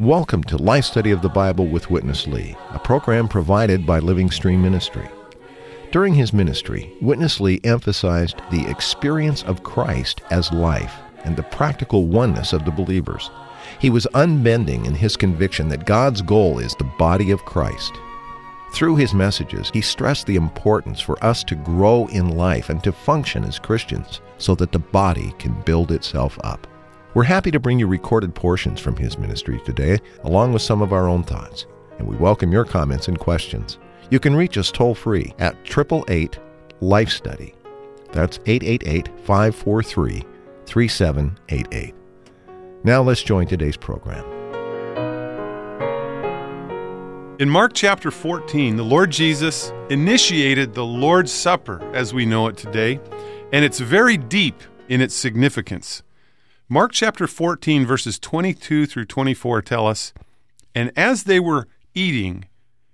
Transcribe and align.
Welcome 0.00 0.42
to 0.44 0.56
Life 0.56 0.86
Study 0.86 1.10
of 1.10 1.20
the 1.20 1.28
Bible 1.28 1.66
with 1.66 1.90
Witness 1.90 2.26
Lee, 2.26 2.56
a 2.70 2.78
program 2.78 3.28
provided 3.28 3.84
by 3.86 3.98
Living 3.98 4.30
Stream 4.30 4.62
Ministry. 4.62 5.08
During 5.92 6.14
his 6.14 6.32
ministry, 6.32 6.90
Witness 7.02 7.38
Lee 7.38 7.60
emphasized 7.64 8.40
the 8.50 8.66
experience 8.66 9.42
of 9.42 9.62
Christ 9.62 10.22
as 10.30 10.50
life 10.52 10.96
and 11.24 11.36
the 11.36 11.42
practical 11.42 12.06
oneness 12.06 12.54
of 12.54 12.64
the 12.64 12.70
believers. 12.70 13.30
He 13.78 13.90
was 13.90 14.06
unbending 14.14 14.86
in 14.86 14.94
his 14.94 15.16
conviction 15.16 15.68
that 15.68 15.86
God's 15.86 16.22
goal 16.22 16.58
is 16.58 16.74
the 16.74 16.90
body 16.98 17.30
of 17.30 17.44
Christ. 17.44 17.92
Through 18.72 18.96
his 18.96 19.14
messages, 19.14 19.70
he 19.72 19.80
stressed 19.80 20.26
the 20.26 20.36
importance 20.36 21.00
for 21.00 21.22
us 21.24 21.42
to 21.44 21.56
grow 21.56 22.06
in 22.06 22.36
life 22.36 22.70
and 22.70 22.82
to 22.84 22.92
function 22.92 23.44
as 23.44 23.58
Christians 23.58 24.20
so 24.38 24.54
that 24.54 24.72
the 24.72 24.78
body 24.78 25.34
can 25.38 25.60
build 25.62 25.92
itself 25.92 26.38
up. 26.44 26.66
We're 27.14 27.24
happy 27.24 27.50
to 27.50 27.58
bring 27.58 27.80
you 27.80 27.88
recorded 27.88 28.34
portions 28.34 28.78
from 28.80 28.96
his 28.96 29.18
ministry 29.18 29.60
today, 29.64 29.98
along 30.22 30.52
with 30.52 30.62
some 30.62 30.80
of 30.80 30.92
our 30.92 31.08
own 31.08 31.24
thoughts, 31.24 31.66
and 31.98 32.06
we 32.06 32.16
welcome 32.16 32.52
your 32.52 32.64
comments 32.64 33.08
and 33.08 33.18
questions. 33.18 33.78
You 34.10 34.20
can 34.20 34.36
reach 34.36 34.56
us 34.56 34.70
toll 34.70 34.94
free 34.94 35.34
at 35.40 35.56
888 35.64 36.38
Life 36.80 37.10
Study. 37.10 37.54
That's 38.12 38.38
888 38.46 39.08
543 39.24 40.24
3788. 40.66 41.99
Now 42.82 43.02
let's 43.02 43.22
join 43.22 43.46
today's 43.46 43.76
program. 43.76 44.24
In 47.38 47.48
Mark 47.48 47.72
chapter 47.74 48.10
14, 48.10 48.76
the 48.76 48.82
Lord 48.82 49.10
Jesus 49.10 49.70
initiated 49.90 50.72
the 50.72 50.84
Lord's 50.84 51.30
Supper 51.30 51.82
as 51.94 52.14
we 52.14 52.24
know 52.24 52.46
it 52.46 52.56
today, 52.56 52.98
and 53.52 53.66
it's 53.66 53.80
very 53.80 54.16
deep 54.16 54.62
in 54.88 55.02
its 55.02 55.14
significance. 55.14 56.02
Mark 56.70 56.92
chapter 56.92 57.26
14, 57.26 57.84
verses 57.84 58.18
22 58.18 58.86
through 58.86 59.04
24 59.04 59.60
tell 59.60 59.86
us, 59.86 60.14
And 60.74 60.90
as 60.96 61.24
they 61.24 61.40
were 61.40 61.68
eating, 61.94 62.46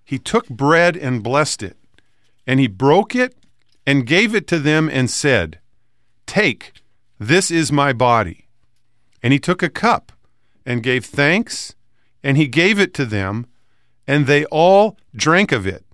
he 0.05 0.19
took 0.19 0.49
bread 0.49 0.97
and 0.97 1.23
blessed 1.23 1.63
it, 1.63 1.77
and 2.45 2.59
he 2.59 2.67
broke 2.67 3.15
it 3.15 3.37
and 3.87 4.05
gave 4.05 4.35
it 4.35 4.49
to 4.49 4.59
them 4.59 4.89
and 4.89 5.09
said, 5.09 5.61
Take, 6.27 6.73
this 7.21 7.53
is 7.53 7.71
my 7.71 7.93
body. 7.93 8.46
And 9.23 9.33
he 9.33 9.39
took 9.39 9.63
a 9.63 9.71
cup 9.71 10.13
and 10.65 10.83
gave 10.83 11.05
thanks, 11.05 11.75
and 12.23 12.37
he 12.37 12.47
gave 12.47 12.79
it 12.79 12.93
to 12.95 13.05
them, 13.05 13.47
and 14.07 14.27
they 14.27 14.45
all 14.47 14.97
drank 15.15 15.53
of 15.53 15.67
it. 15.67 15.85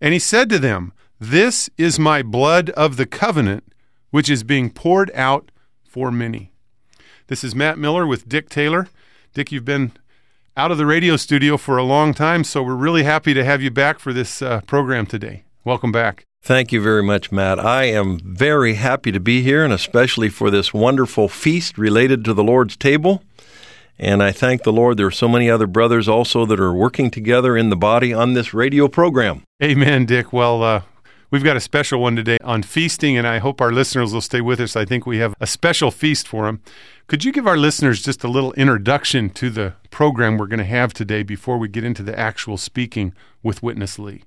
And 0.00 0.12
he 0.12 0.18
said 0.18 0.48
to 0.50 0.58
them, 0.58 0.92
This 1.18 1.70
is 1.78 1.98
my 1.98 2.22
blood 2.22 2.70
of 2.70 2.96
the 2.96 3.06
covenant, 3.06 3.64
which 4.10 4.30
is 4.30 4.42
being 4.42 4.70
poured 4.70 5.10
out 5.14 5.50
for 5.84 6.10
many. 6.10 6.52
This 7.28 7.42
is 7.42 7.54
Matt 7.54 7.78
Miller 7.78 8.06
with 8.06 8.28
Dick 8.28 8.48
Taylor. 8.48 8.88
Dick, 9.34 9.50
you've 9.50 9.64
been 9.64 9.92
out 10.56 10.70
of 10.70 10.78
the 10.78 10.86
radio 10.86 11.16
studio 11.16 11.56
for 11.56 11.76
a 11.76 11.82
long 11.82 12.14
time, 12.14 12.44
so 12.44 12.62
we're 12.62 12.74
really 12.74 13.02
happy 13.02 13.34
to 13.34 13.44
have 13.44 13.60
you 13.60 13.70
back 13.70 13.98
for 13.98 14.12
this 14.12 14.40
uh, 14.40 14.60
program 14.62 15.06
today. 15.06 15.44
Welcome 15.64 15.92
back. 15.92 16.24
Thank 16.46 16.70
you 16.70 16.80
very 16.80 17.02
much, 17.02 17.32
Matt. 17.32 17.58
I 17.58 17.86
am 17.86 18.20
very 18.20 18.74
happy 18.74 19.10
to 19.10 19.18
be 19.18 19.42
here, 19.42 19.64
and 19.64 19.72
especially 19.72 20.28
for 20.28 20.48
this 20.48 20.72
wonderful 20.72 21.28
feast 21.28 21.76
related 21.76 22.24
to 22.24 22.32
the 22.32 22.44
Lord's 22.44 22.76
table. 22.76 23.24
And 23.98 24.22
I 24.22 24.30
thank 24.30 24.62
the 24.62 24.72
Lord 24.72 24.96
there 24.96 25.08
are 25.08 25.10
so 25.10 25.26
many 25.26 25.50
other 25.50 25.66
brothers 25.66 26.06
also 26.06 26.46
that 26.46 26.60
are 26.60 26.72
working 26.72 27.10
together 27.10 27.56
in 27.56 27.68
the 27.70 27.76
body 27.76 28.14
on 28.14 28.34
this 28.34 28.54
radio 28.54 28.86
program. 28.86 29.42
Amen, 29.60 30.06
Dick. 30.06 30.32
Well, 30.32 30.62
uh, 30.62 30.82
we've 31.32 31.42
got 31.42 31.56
a 31.56 31.60
special 31.60 32.00
one 32.00 32.14
today 32.14 32.38
on 32.44 32.62
feasting, 32.62 33.18
and 33.18 33.26
I 33.26 33.38
hope 33.38 33.60
our 33.60 33.72
listeners 33.72 34.14
will 34.14 34.20
stay 34.20 34.40
with 34.40 34.60
us. 34.60 34.76
I 34.76 34.84
think 34.84 35.04
we 35.04 35.18
have 35.18 35.34
a 35.40 35.48
special 35.48 35.90
feast 35.90 36.28
for 36.28 36.46
them. 36.46 36.60
Could 37.08 37.24
you 37.24 37.32
give 37.32 37.48
our 37.48 37.58
listeners 37.58 38.04
just 38.04 38.22
a 38.22 38.28
little 38.28 38.52
introduction 38.52 39.30
to 39.30 39.50
the 39.50 39.74
program 39.90 40.38
we're 40.38 40.46
going 40.46 40.60
to 40.60 40.64
have 40.64 40.94
today 40.94 41.24
before 41.24 41.58
we 41.58 41.66
get 41.66 41.82
into 41.82 42.04
the 42.04 42.16
actual 42.16 42.56
speaking 42.56 43.14
with 43.42 43.64
Witness 43.64 43.98
Lee? 43.98 44.22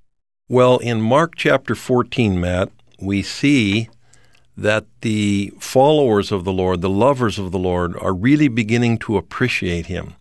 Well, 0.52 0.80
in 0.80 1.00
Mark 1.00 1.36
chapter 1.36 1.76
14, 1.76 2.42
Matt, 2.42 2.72
we 3.00 3.22
see 3.22 3.88
that 4.58 4.86
the 5.02 5.54
followers 5.60 6.32
of 6.32 6.44
the 6.44 6.52
Lord, 6.52 6.82
the 6.82 6.90
lovers 6.90 7.38
of 7.38 7.52
the 7.52 7.60
Lord, 7.60 7.96
are 7.98 8.16
really 8.16 8.48
beginning 8.48 8.98
to 9.00 9.16
appreciate 9.16 9.86
Him. 9.86 10.16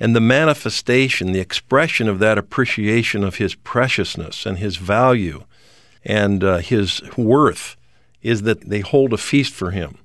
And 0.00 0.16
the 0.16 0.20
manifestation, 0.20 1.32
the 1.32 1.40
expression 1.40 2.08
of 2.08 2.20
that 2.20 2.38
appreciation 2.38 3.22
of 3.22 3.36
His 3.36 3.54
preciousness 3.54 4.46
and 4.46 4.56
His 4.56 4.78
value 4.78 5.44
and 6.06 6.42
uh, 6.42 6.56
His 6.58 7.02
worth 7.18 7.76
is 8.22 8.40
that 8.42 8.66
they 8.66 8.80
hold 8.80 9.12
a 9.12 9.18
feast 9.18 9.52
for 9.52 9.72
Him. 9.72 9.98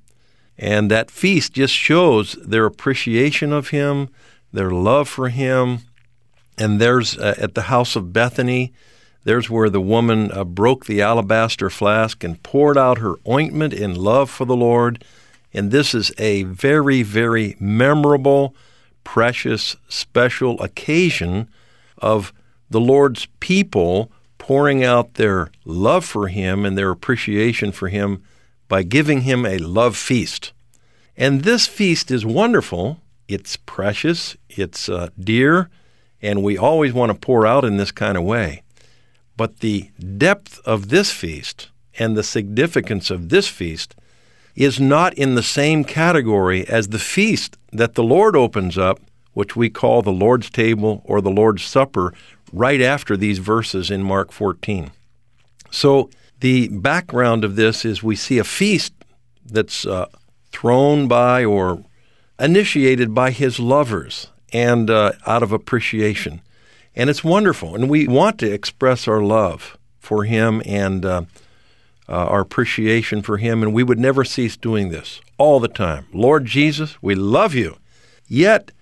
And 0.58 0.90
that 0.90 1.10
feast 1.10 1.54
just 1.54 1.72
shows 1.72 2.34
their 2.34 2.66
appreciation 2.66 3.54
of 3.54 3.70
Him, 3.70 4.10
their 4.52 4.70
love 4.70 5.08
for 5.08 5.30
Him. 5.30 5.78
And 6.58 6.78
there's 6.78 7.16
uh, 7.16 7.36
at 7.38 7.54
the 7.54 7.62
house 7.62 7.96
of 7.96 8.12
Bethany, 8.12 8.74
there's 9.26 9.50
where 9.50 9.68
the 9.68 9.80
woman 9.80 10.30
uh, 10.30 10.44
broke 10.44 10.86
the 10.86 11.02
alabaster 11.02 11.68
flask 11.68 12.22
and 12.22 12.40
poured 12.44 12.78
out 12.78 12.98
her 12.98 13.16
ointment 13.26 13.72
in 13.74 13.92
love 13.92 14.30
for 14.30 14.44
the 14.44 14.54
Lord. 14.54 15.02
And 15.52 15.72
this 15.72 15.96
is 15.96 16.12
a 16.16 16.44
very, 16.44 17.02
very 17.02 17.56
memorable, 17.58 18.54
precious, 19.02 19.74
special 19.88 20.62
occasion 20.62 21.48
of 21.98 22.32
the 22.70 22.80
Lord's 22.80 23.26
people 23.40 24.12
pouring 24.38 24.84
out 24.84 25.14
their 25.14 25.50
love 25.64 26.04
for 26.04 26.28
Him 26.28 26.64
and 26.64 26.78
their 26.78 26.92
appreciation 26.92 27.72
for 27.72 27.88
Him 27.88 28.22
by 28.68 28.84
giving 28.84 29.22
Him 29.22 29.44
a 29.44 29.58
love 29.58 29.96
feast. 29.96 30.52
And 31.16 31.42
this 31.42 31.66
feast 31.66 32.12
is 32.12 32.24
wonderful. 32.24 33.00
It's 33.26 33.56
precious, 33.56 34.36
it's 34.48 34.88
uh, 34.88 35.08
dear, 35.18 35.68
and 36.22 36.44
we 36.44 36.56
always 36.56 36.92
want 36.92 37.10
to 37.10 37.18
pour 37.18 37.44
out 37.44 37.64
in 37.64 37.76
this 37.76 37.90
kind 37.90 38.16
of 38.16 38.22
way. 38.22 38.62
But 39.36 39.60
the 39.60 39.90
depth 40.16 40.60
of 40.64 40.88
this 40.88 41.10
feast 41.12 41.70
and 41.98 42.16
the 42.16 42.22
significance 42.22 43.10
of 43.10 43.28
this 43.28 43.48
feast 43.48 43.94
is 44.54 44.80
not 44.80 45.12
in 45.14 45.34
the 45.34 45.42
same 45.42 45.84
category 45.84 46.66
as 46.66 46.88
the 46.88 46.98
feast 46.98 47.58
that 47.72 47.94
the 47.94 48.02
Lord 48.02 48.34
opens 48.34 48.78
up, 48.78 49.00
which 49.34 49.54
we 49.54 49.68
call 49.68 50.00
the 50.00 50.12
Lord's 50.12 50.48
table 50.48 51.02
or 51.04 51.20
the 51.20 51.30
Lord's 51.30 51.62
supper, 51.62 52.14
right 52.52 52.80
after 52.80 53.16
these 53.16 53.38
verses 53.38 53.90
in 53.90 54.02
Mark 54.02 54.32
14. 54.32 54.90
So, 55.70 56.08
the 56.40 56.68
background 56.68 57.44
of 57.44 57.56
this 57.56 57.84
is 57.84 58.02
we 58.02 58.16
see 58.16 58.38
a 58.38 58.44
feast 58.44 58.92
that's 59.44 59.86
uh, 59.86 60.06
thrown 60.52 61.08
by 61.08 61.44
or 61.44 61.82
initiated 62.38 63.14
by 63.14 63.30
his 63.30 63.58
lovers 63.58 64.28
and 64.52 64.90
uh, 64.90 65.12
out 65.26 65.42
of 65.42 65.52
appreciation. 65.52 66.40
And 66.96 67.10
it's 67.10 67.22
wonderful. 67.22 67.74
And 67.74 67.90
we 67.90 68.08
want 68.08 68.38
to 68.38 68.50
express 68.50 69.06
our 69.06 69.20
love 69.20 69.76
for 69.98 70.24
him 70.24 70.62
and 70.64 71.04
uh, 71.04 71.22
uh, 72.08 72.12
our 72.12 72.40
appreciation 72.40 73.20
for 73.20 73.36
him. 73.36 73.62
And 73.62 73.74
we 73.74 73.82
would 73.82 73.98
never 73.98 74.24
cease 74.24 74.56
doing 74.56 74.88
this 74.88 75.20
all 75.36 75.60
the 75.60 75.68
time. 75.68 76.06
Lord 76.12 76.46
Jesus, 76.46 77.00
we 77.02 77.14
love 77.14 77.54
you. 77.54 77.76
Yet, 78.26 78.72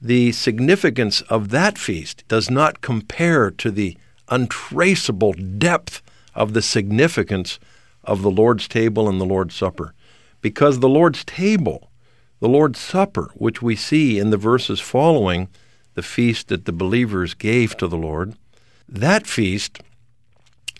the 0.00 0.32
significance 0.32 1.22
of 1.22 1.50
that 1.50 1.78
feast 1.78 2.24
does 2.28 2.50
not 2.50 2.80
compare 2.82 3.50
to 3.52 3.70
the 3.70 3.96
untraceable 4.28 5.32
depth 5.32 6.02
of 6.34 6.52
the 6.52 6.62
significance 6.62 7.58
of 8.04 8.22
the 8.22 8.30
Lord's 8.30 8.68
table 8.68 9.08
and 9.08 9.20
the 9.20 9.24
Lord's 9.24 9.54
Supper. 9.54 9.94
Because 10.40 10.80
the 10.80 10.88
Lord's 10.88 11.24
table, 11.24 11.90
the 12.40 12.48
Lord's 12.48 12.80
Supper, 12.80 13.30
which 13.34 13.62
we 13.62 13.76
see 13.76 14.18
in 14.18 14.30
the 14.30 14.36
verses 14.36 14.80
following 14.80 15.48
the 15.94 16.02
feast 16.02 16.48
that 16.48 16.64
the 16.64 16.72
believers 16.72 17.34
gave 17.34 17.76
to 17.76 17.86
the 17.86 17.96
Lord, 17.96 18.34
that 18.88 19.26
feast 19.26 19.80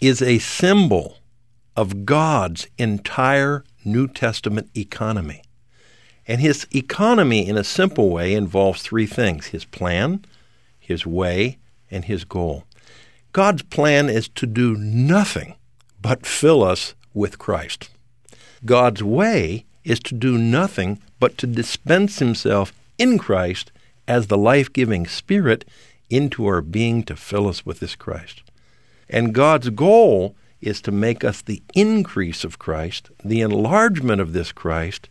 is 0.00 0.20
a 0.20 0.38
symbol 0.38 1.18
of 1.76 2.04
God's 2.04 2.66
entire 2.78 3.64
New 3.84 4.08
Testament 4.08 4.70
economy. 4.76 5.42
And 6.26 6.40
his 6.40 6.66
economy, 6.74 7.46
in 7.48 7.56
a 7.56 7.64
simple 7.64 8.10
way, 8.10 8.34
involves 8.34 8.82
three 8.82 9.06
things 9.06 9.46
his 9.46 9.64
plan, 9.64 10.24
his 10.78 11.06
way, 11.06 11.58
and 11.90 12.04
his 12.04 12.24
goal. 12.24 12.64
God's 13.32 13.62
plan 13.62 14.08
is 14.08 14.28
to 14.28 14.46
do 14.46 14.76
nothing 14.76 15.54
but 16.00 16.26
fill 16.26 16.62
us 16.62 16.94
with 17.14 17.38
Christ. 17.38 17.90
God's 18.64 19.02
way 19.02 19.64
is 19.84 20.00
to 20.00 20.14
do 20.14 20.38
nothing 20.38 21.00
but 21.18 21.38
to 21.38 21.46
dispense 21.46 22.18
himself 22.18 22.72
in 22.98 23.18
Christ 23.18 23.72
as 24.06 24.26
the 24.26 24.38
life 24.38 24.72
giving 24.72 25.06
Spirit 25.06 25.64
into 26.10 26.46
our 26.46 26.60
being 26.60 27.02
to 27.04 27.16
fill 27.16 27.48
us 27.48 27.64
with 27.64 27.80
this 27.80 27.96
Christ. 27.96 28.42
And 29.08 29.34
God's 29.34 29.70
goal 29.70 30.34
is 30.60 30.80
to 30.82 30.92
make 30.92 31.24
us 31.24 31.42
the 31.42 31.62
increase 31.74 32.44
of 32.44 32.58
Christ, 32.58 33.10
the 33.24 33.40
enlargement 33.40 34.20
of 34.20 34.32
this 34.32 34.52
Christ, 34.52 35.08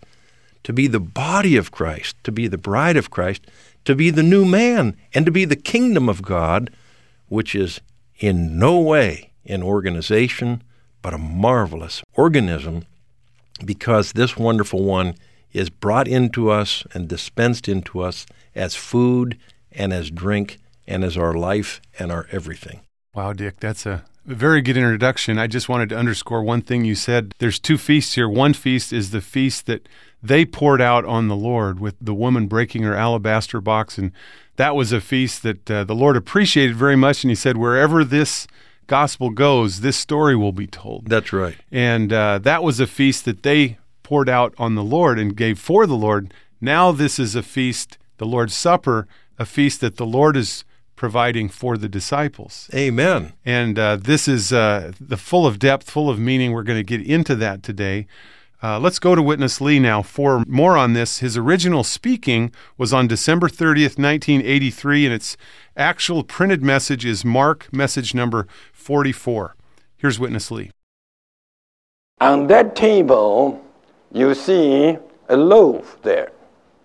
to 0.64 0.74
be 0.74 0.88
the 0.88 1.00
body 1.00 1.58
of 1.58 1.72
Christ, 1.72 2.16
to 2.24 2.32
be 2.32 2.48
the 2.48 2.58
bride 2.58 2.98
of 2.98 3.10
Christ, 3.10 3.46
to 3.86 3.96
be 3.96 4.10
the 4.10 4.24
new 4.24 4.46
man, 4.46 4.96
and 5.14 5.26
to 5.26 5.32
be 5.32 5.46
the 5.46 5.56
kingdom 5.56 6.08
of 6.08 6.22
God 6.22 6.70
which 7.28 7.56
is 7.56 7.82
in 8.20 8.60
no 8.60 8.80
way 8.80 9.32
an 9.46 9.64
organization, 9.64 10.62
but 11.02 11.14
a 11.14 11.18
marvelous 11.18 12.04
organism, 12.14 12.86
because 13.66 14.12
this 14.12 14.38
wonderful 14.38 14.84
one 14.84 15.16
is 15.52 15.70
brought 15.70 16.08
into 16.08 16.50
us 16.50 16.84
and 16.94 17.08
dispensed 17.08 17.68
into 17.68 18.02
us 18.02 18.26
as 18.56 18.76
food 18.76 19.38
and 19.72 19.94
as 19.94 20.12
drink 20.12 20.60
and 20.88 21.04
as 21.04 21.18
our 21.18 21.34
life 21.34 21.82
and 21.98 22.12
our 22.12 22.28
everything. 22.32 22.82
Wow, 23.14 23.34
Dick, 23.34 23.60
that's 23.60 23.86
a 23.86 24.04
very 24.26 24.62
good 24.62 24.78
introduction. 24.78 25.38
I 25.38 25.48
just 25.48 25.68
wanted 25.68 25.90
to 25.90 25.98
underscore 25.98 26.44
one 26.44 26.62
thing 26.62 26.86
you 26.86 26.96
said. 26.96 27.34
There's 27.40 27.60
two 27.60 27.78
feasts 27.78 28.16
here. 28.16 28.30
One 28.30 28.54
feast 28.54 28.94
is 28.94 29.12
the 29.12 29.22
feast 29.22 29.66
that 29.66 29.88
they 30.22 30.46
poured 30.46 30.82
out 30.82 31.06
on 31.06 31.28
the 31.28 31.36
Lord 31.36 31.80
with 31.80 31.96
the 32.00 32.14
woman 32.14 32.48
breaking 32.48 32.84
her 32.84 32.96
alabaster 32.96 33.60
box. 33.60 33.98
And 33.98 34.12
that 34.58 34.76
was 34.76 34.92
a 34.92 35.02
feast 35.02 35.44
that 35.44 35.72
uh, 35.72 35.84
the 35.84 35.96
Lord 35.96 36.16
appreciated 36.16 36.76
very 36.76 36.96
much. 36.96 37.24
And 37.24 37.32
he 37.32 37.36
said, 37.36 37.58
wherever 37.58 38.04
this 38.04 38.48
gospel 38.88 39.30
goes, 39.32 39.82
this 39.82 39.98
story 39.98 40.36
will 40.36 40.52
be 40.52 40.68
told. 40.68 41.08
That's 41.08 41.34
right. 41.34 41.56
And 41.72 42.14
uh, 42.14 42.40
that 42.40 42.64
was 42.64 42.80
a 42.80 42.88
feast 42.88 43.26
that 43.26 43.44
they 43.44 43.78
poured 44.04 44.30
out 44.30 44.54
on 44.58 44.76
the 44.76 44.84
Lord 44.84 45.18
and 45.18 45.36
gave 45.36 45.58
for 45.58 45.88
the 45.88 45.96
Lord. 45.96 46.34
Now 46.60 46.92
this 46.92 47.18
is 47.18 47.36
a 47.36 47.42
feast, 47.42 47.98
the 48.22 48.28
Lord's 48.28 48.56
Supper, 48.56 49.08
a 49.40 49.48
feast 49.48 49.82
that 49.82 49.98
the 49.98 50.06
Lord 50.06 50.38
is 50.38 50.64
providing 50.96 51.50
for 51.50 51.76
the 51.76 51.90
disciples. 51.90 52.70
Amen. 52.72 53.34
And 53.44 53.80
uh, 53.80 53.96
this 53.96 54.28
is 54.28 54.54
uh, 54.54 54.92
the 55.00 55.18
full 55.18 55.48
of 55.48 55.58
depth, 55.58 55.90
full 55.90 56.08
of 56.08 56.20
meaning. 56.20 56.52
We're 56.52 56.62
going 56.62 56.78
to 56.78 56.84
get 56.84 57.02
into 57.02 57.34
that 57.38 57.64
today. 57.64 58.06
Uh, 58.62 58.80
let's 58.80 59.00
go 59.00 59.16
to 59.16 59.24
Witness 59.24 59.60
Lee 59.60 59.80
now 59.80 60.04
for 60.04 60.44
more 60.48 60.78
on 60.78 60.94
this. 60.94 61.18
His 61.18 61.36
original 61.36 61.84
speaking 61.84 62.52
was 62.78 62.94
on 62.94 63.08
December 63.08 63.48
30th, 63.48 63.98
1983, 63.98 65.06
and 65.06 65.16
its 65.16 65.36
actual 65.76 66.24
printed 66.24 66.62
message 66.62 67.04
is 67.04 67.26
Mark 67.26 67.74
message 67.74 68.14
number 68.14 68.46
44. 68.72 69.56
Here's 69.98 70.20
Witness 70.20 70.52
Lee. 70.52 70.70
On 72.20 72.46
that 72.46 72.76
table, 72.76 73.66
you 74.12 74.36
see 74.36 74.96
a 75.28 75.36
loaf 75.36 75.98
there, 76.04 76.32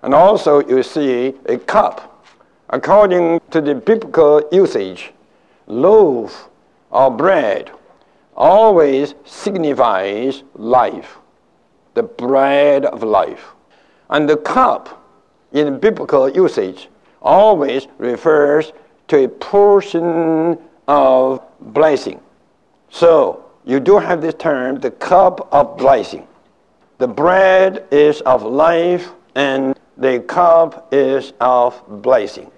and 0.07 0.15
also 0.15 0.67
you 0.67 0.83
see 0.83 1.35
a 1.47 1.59
cup 1.59 2.17
According 2.71 3.41
to 3.53 3.61
the 3.61 3.75
biblical 3.75 4.43
usage, 4.51 5.13
loaf 5.69 6.49
or 6.91 7.11
bread 7.11 7.71
always 8.37 9.15
signifies 9.25 10.43
life, 10.55 11.19
the 11.95 12.03
bread 12.03 12.85
of 12.85 13.05
life. 13.05 13.53
And 14.11 14.29
the 14.29 14.37
cup 14.37 15.05
in 15.53 15.79
biblical 15.79 16.29
usage 16.29 16.89
always 17.23 17.87
refers 17.99 18.73
to 19.09 19.25
a 19.25 19.29
portion 19.29 20.59
of 20.89 21.41
blessing. 21.61 22.21
So 22.91 23.45
you 23.65 23.79
do 23.79 23.99
have 23.99 24.21
this 24.21 24.35
term, 24.35 24.81
the 24.81 24.91
cup 24.91 25.49
of 25.53 25.77
blessing. 25.77 26.27
The 26.99 27.09
bread 27.09 27.87
is 27.93 28.23
of 28.23 28.43
life 28.43 29.11
and 29.37 29.79
the 29.97 30.21
cup 30.21 30.89
is 30.93 31.33
of 31.41 31.83
blessing 32.03 32.51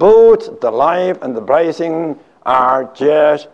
both 0.00 0.60
the 0.60 0.70
life 0.70 1.18
and 1.20 1.36
the 1.36 1.40
blessing 1.42 2.18
are 2.46 2.90
just 2.94 3.48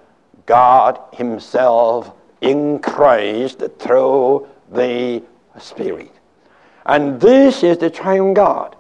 God 0.47 1.01
Himself 1.13 2.13
in 2.41 2.79
Christ 2.79 3.63
through 3.81 4.47
the 4.71 5.23
Spirit. 5.59 6.13
And 6.87 7.21
this 7.21 7.65
is 7.65 7.79
the 7.79 7.91
triune 7.91 8.33
God. 8.33 8.77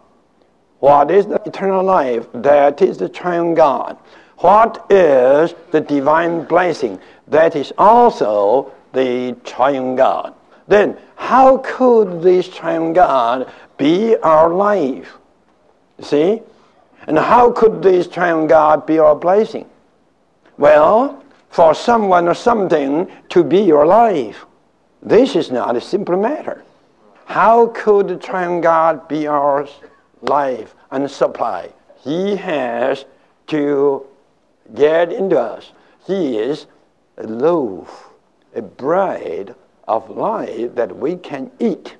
What 0.78 1.10
is 1.10 1.26
the 1.26 1.42
eternal 1.44 1.82
life? 1.82 2.28
That 2.34 2.82
is 2.82 2.98
the 2.98 3.08
triune 3.08 3.54
God. 3.54 3.98
What 4.38 4.86
is 4.90 5.54
the 5.72 5.80
divine 5.80 6.44
blessing? 6.44 7.00
That 7.26 7.56
is 7.56 7.72
also 7.78 8.72
the 8.92 9.36
triune 9.42 9.96
God. 9.96 10.34
Then, 10.68 10.96
how 11.16 11.58
could 11.58 12.22
this 12.22 12.48
triune 12.48 12.92
God 12.92 13.50
be 13.76 14.16
our 14.16 14.52
life? 14.52 15.14
See? 16.00 16.42
And 17.06 17.18
how 17.18 17.52
could 17.52 17.82
this 17.82 18.08
triune 18.08 18.46
God 18.46 18.86
be 18.86 18.98
our 18.98 19.14
blessing? 19.14 19.68
Well, 20.58 21.22
for 21.50 21.74
someone 21.74 22.28
or 22.28 22.34
something 22.34 23.10
to 23.28 23.44
be 23.44 23.60
your 23.60 23.86
life, 23.86 24.44
this 25.02 25.36
is 25.36 25.50
not 25.50 25.76
a 25.76 25.80
simple 25.80 26.20
matter. 26.20 26.64
How 27.26 27.68
could 27.68 28.08
the 28.08 28.16
triune 28.16 28.60
God 28.60 29.08
be 29.08 29.26
our 29.26 29.68
life 30.22 30.74
and 30.90 31.10
supply? 31.10 31.70
He 31.98 32.36
has 32.36 33.04
to 33.48 34.06
get 34.74 35.12
into 35.12 35.38
us. 35.38 35.72
He 36.06 36.38
is 36.38 36.66
a 37.18 37.24
loaf, 37.24 38.10
a 38.54 38.62
bread 38.62 39.54
of 39.88 40.10
life 40.10 40.74
that 40.74 40.96
we 40.96 41.16
can 41.16 41.50
eat. 41.58 41.96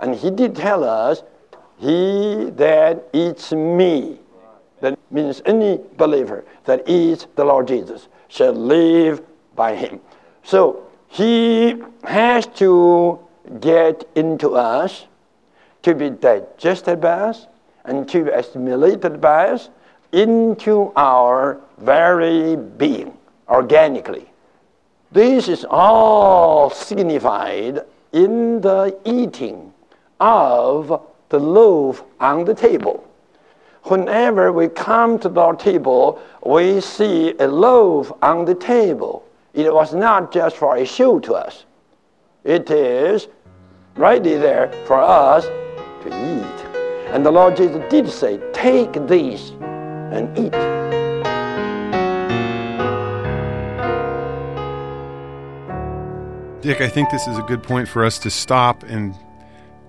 And 0.00 0.14
he 0.14 0.30
did 0.30 0.54
tell 0.54 0.84
us, 0.84 1.22
He 1.78 2.50
that 2.56 3.08
eats 3.12 3.52
me 3.52 4.18
that 4.80 4.98
means 5.10 5.42
any 5.44 5.80
believer 5.96 6.44
that 6.64 6.88
eats 6.88 7.26
the 7.34 7.44
Lord 7.44 7.68
Jesus 7.68 8.08
shall 8.28 8.52
live 8.52 9.22
by 9.56 9.74
him. 9.74 10.00
So 10.44 10.84
he 11.08 11.82
has 12.04 12.46
to 12.58 13.18
get 13.60 14.08
into 14.14 14.54
us 14.54 15.06
to 15.82 15.94
be 15.94 16.10
digested 16.10 17.00
by 17.00 17.10
us 17.30 17.46
and 17.84 18.08
to 18.10 18.24
be 18.24 18.30
assimilated 18.30 19.20
by 19.20 19.48
us 19.48 19.70
into 20.12 20.92
our 20.96 21.60
very 21.78 22.56
being 22.56 23.16
organically. 23.48 24.30
This 25.10 25.48
is 25.48 25.64
all 25.68 26.70
signified 26.70 27.80
in 28.12 28.60
the 28.60 28.98
eating 29.04 29.67
of 30.20 31.02
the 31.28 31.38
loaf 31.38 32.02
on 32.20 32.44
the 32.44 32.54
table 32.54 33.08
whenever 33.90 34.52
we 34.52 34.68
come 34.68 35.18
to 35.18 35.28
the 35.28 35.52
table, 35.54 36.20
we 36.44 36.80
see 36.80 37.34
a 37.38 37.46
loaf 37.46 38.12
on 38.22 38.44
the 38.44 38.54
table. 38.54 39.24
It 39.54 39.72
was 39.72 39.94
not 39.94 40.32
just 40.32 40.56
for 40.56 40.76
a 40.76 40.84
show 40.84 41.18
to 41.20 41.34
us. 41.34 41.64
It 42.44 42.70
is 42.70 43.28
ready 43.96 44.34
there 44.34 44.70
for 44.86 45.00
us 45.00 45.44
to 45.44 46.08
eat. 46.08 46.66
And 47.12 47.24
the 47.24 47.30
Lord 47.30 47.56
Jesus 47.56 47.82
did 47.90 48.08
say, 48.08 48.38
Take 48.52 48.92
this 49.06 49.50
and 50.12 50.38
eat. 50.38 50.52
Dick, 56.60 56.80
I 56.80 56.88
think 56.88 57.10
this 57.10 57.26
is 57.26 57.38
a 57.38 57.42
good 57.42 57.62
point 57.62 57.88
for 57.88 58.04
us 58.04 58.18
to 58.20 58.30
stop 58.30 58.82
and 58.82 59.14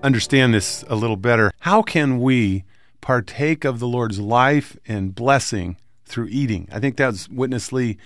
understand 0.02 0.54
this 0.54 0.84
a 0.88 0.96
little 0.96 1.16
better. 1.16 1.52
How 1.60 1.82
can 1.82 2.20
we 2.20 2.64
partake 3.00 3.64
of 3.64 3.78
the 3.78 3.88
Lord's 3.88 4.18
life 4.18 4.76
and 4.86 5.14
blessing 5.14 5.76
through 6.10 6.28
eating. 6.30 6.68
I 6.70 6.80
think 6.80 6.96
that's 6.96 7.28
Witness 7.28 7.72
Lee 7.72 7.96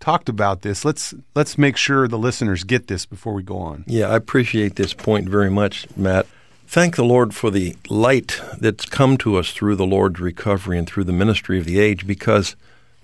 talked 0.00 0.28
about 0.28 0.62
this. 0.62 0.84
Let's 0.84 1.14
let's 1.34 1.56
make 1.56 1.76
sure 1.76 2.08
the 2.08 2.18
listeners 2.18 2.64
get 2.64 2.88
this 2.88 3.06
before 3.06 3.32
we 3.32 3.42
go 3.42 3.58
on. 3.58 3.84
Yeah, 3.86 4.08
I 4.08 4.16
appreciate 4.16 4.76
this 4.76 4.92
point 4.92 5.28
very 5.28 5.50
much, 5.50 5.86
Matt. 5.96 6.26
Thank 6.66 6.96
the 6.96 7.04
Lord 7.04 7.34
for 7.34 7.50
the 7.50 7.76
light 7.88 8.40
that's 8.58 8.86
come 8.86 9.16
to 9.18 9.36
us 9.36 9.52
through 9.52 9.76
the 9.76 9.86
Lord's 9.86 10.20
recovery 10.20 10.78
and 10.78 10.86
through 10.86 11.04
the 11.04 11.12
ministry 11.12 11.58
of 11.58 11.66
the 11.66 11.78
age 11.78 12.06
because 12.06 12.56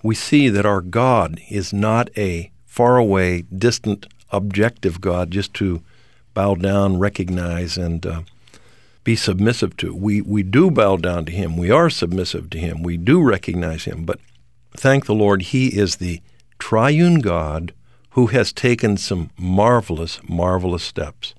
we 0.03 0.15
see 0.15 0.49
that 0.49 0.65
our 0.65 0.81
God 0.81 1.41
is 1.51 1.73
not 1.73 2.09
a 2.17 2.51
faraway, 2.65 3.43
distant, 3.43 4.07
objective 4.31 5.01
God 5.01 5.31
just 5.31 5.53
to 5.55 5.83
bow 6.33 6.55
down, 6.55 6.99
recognize, 6.99 7.77
and 7.77 8.07
uh, 8.07 8.23
be 9.09 9.17
submissive 9.17 9.75
to. 9.75 9.95
We, 9.95 10.21
we 10.21 10.43
do 10.43 10.71
bow 10.71 10.99
down 10.99 11.25
to 11.25 11.33
Him. 11.33 11.57
We 11.57 11.71
are 11.71 11.89
submissive 11.89 12.51
to 12.51 12.59
Him. 12.59 12.83
We 12.83 12.99
do 12.99 13.23
recognize 13.23 13.85
Him. 13.85 14.05
But 14.05 14.21
thank 14.77 15.07
the 15.07 15.15
Lord, 15.15 15.41
He 15.41 15.69
is 15.69 15.97
the 15.97 16.21
triune 16.59 17.21
God 17.21 17.73
who 18.11 18.27
has 18.27 18.53
taken 18.53 18.99
some 18.99 19.31
marvelous, 19.39 20.21
marvelous 20.29 20.83
steps. 20.83 21.35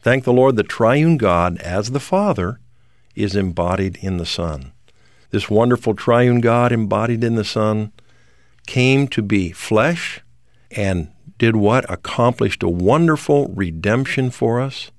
Thank 0.00 0.24
the 0.24 0.32
Lord, 0.32 0.56
the 0.56 0.62
triune 0.62 1.18
God, 1.18 1.58
as 1.58 1.90
the 1.90 2.00
Father, 2.00 2.60
is 3.14 3.36
embodied 3.36 3.98
in 4.00 4.16
the 4.16 4.24
Son. 4.24 4.72
This 5.32 5.50
wonderful 5.50 5.94
triune 5.94 6.40
God 6.40 6.72
embodied 6.72 7.22
in 7.22 7.34
the 7.34 7.44
Son 7.44 7.92
came 8.66 9.06
to 9.08 9.20
be 9.20 9.52
flesh 9.52 10.22
and 10.70 11.12
did 11.36 11.56
what? 11.56 11.84
Accomplished 11.92 12.62
a 12.62 12.70
wonderful 12.70 13.48
redemption 13.48 14.30
for 14.30 14.62
us 14.62 14.90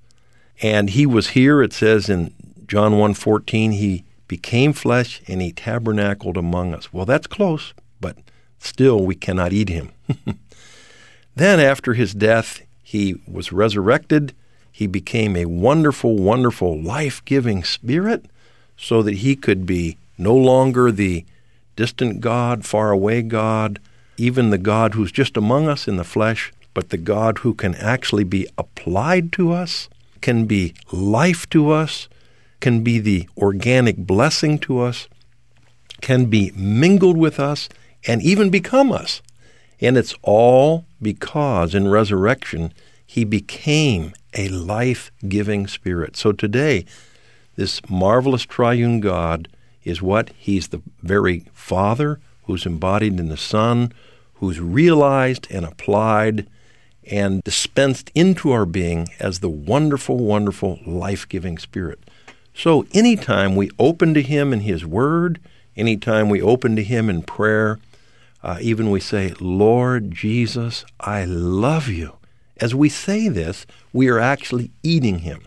and 0.62 0.92
he 0.92 1.06
was 1.06 1.30
here, 1.30 1.62
it 1.62 1.74
says 1.74 2.10
in 2.10 2.34
John 2.68 2.94
1.14, 2.94 3.74
he 3.74 4.04
became 4.28 4.74
flesh 4.74 5.22
and 5.28 5.42
he 5.42 5.52
tabernacled 5.52 6.38
among 6.38 6.74
us. 6.74 6.94
Well, 6.94 7.06
that's 7.06 7.28
close, 7.28 7.74
but 8.00 8.18
still 8.60 9.06
we 9.06 9.16
cannot 9.16 9.54
eat 9.54 9.70
him. 9.70 9.92
then 11.36 11.60
after 11.60 11.94
his 11.94 12.14
death, 12.14 12.62
he 12.82 13.22
was 13.28 13.52
resurrected. 13.52 14.34
He 14.72 14.88
became 14.88 15.36
a 15.36 15.46
wonderful, 15.46 16.16
wonderful, 16.16 16.82
life 16.82 17.24
giving 17.26 17.64
spirit 17.64 18.26
so 18.78 19.02
that 19.04 19.16
he 19.16 19.36
could 19.36 19.66
be 19.66 19.98
no 20.18 20.36
longer 20.36 20.92
the 20.92 21.26
distant 21.76 22.22
God, 22.22 22.66
far 22.66 22.92
away 22.92 23.22
God, 23.22 23.80
even 24.18 24.50
the 24.50 24.58
God 24.58 24.94
who's 24.94 25.12
just 25.12 25.38
among 25.38 25.68
us 25.68 25.88
in 25.88 25.98
the 25.98 26.04
flesh, 26.04 26.52
but 26.74 26.90
the 26.90 26.98
God 26.98 27.40
who 27.40 27.54
can 27.54 27.76
actually 27.76 28.24
be 28.24 28.48
applied 28.58 29.32
to 29.34 29.52
us, 29.52 29.90
can 30.24 30.46
be 30.46 30.74
life 30.92 31.48
to 31.50 31.70
us, 31.70 32.10
can 32.62 32.82
be 32.82 32.98
the 32.98 33.30
organic 33.38 33.98
blessing 33.98 34.58
to 34.58 34.80
us, 34.80 35.08
can 36.02 36.26
be 36.26 36.52
mingled 36.56 37.18
with 37.18 37.40
us, 37.40 37.70
and 38.08 38.22
even 38.22 38.50
become 38.50 38.92
us. 38.92 39.22
And 39.80 39.98
it's 39.98 40.16
all 40.22 40.86
because 41.02 41.76
in 41.76 41.90
resurrection, 41.90 42.74
he 43.06 43.26
became 43.26 44.14
a 44.34 44.48
life 44.48 45.12
giving 45.28 45.68
spirit. 45.68 46.16
So 46.16 46.32
today, 46.32 46.86
this 47.56 47.82
marvelous 47.90 48.46
triune 48.46 49.02
God 49.02 49.50
is 49.84 50.02
what? 50.02 50.32
He's 50.38 50.70
the 50.70 50.82
very 51.02 51.46
Father 51.54 52.22
who's 52.46 52.66
embodied 52.66 53.20
in 53.20 53.28
the 53.28 53.38
Son, 53.38 53.92
who's 54.36 54.60
realized 54.60 55.48
and 55.52 55.66
applied 55.66 56.48
and 57.10 57.44
dispensed 57.44 58.12
into 58.16 58.52
our 58.52 58.66
being 58.66 59.10
as 59.20 59.40
the 59.40 59.50
wonderful, 59.50 60.18
wonderful, 60.18 60.80
life 60.86 61.28
giving 61.28 61.58
Spirit. 61.58 62.00
So, 62.54 62.86
anytime 62.94 63.56
we 63.56 63.72
open 63.80 64.14
to 64.14 64.22
Him 64.22 64.54
in 64.54 64.62
His 64.62 64.86
Word, 64.86 65.40
anytime 65.76 66.30
we 66.30 66.42
open 66.42 66.76
to 66.76 66.84
Him 66.84 67.10
in 67.10 67.24
prayer, 67.24 67.80
uh, 68.44 68.58
even 68.62 68.92
we 68.92 69.00
say, 69.00 69.34
Lord 69.40 70.12
Jesus, 70.12 70.86
I 71.00 71.26
love 71.26 71.88
you. 71.88 72.18
As 72.58 72.76
we 72.76 72.90
say 72.90 73.28
this, 73.28 73.66
we 73.92 74.08
are 74.10 74.20
actually 74.20 74.72
eating 74.84 75.20
Him 75.20 75.44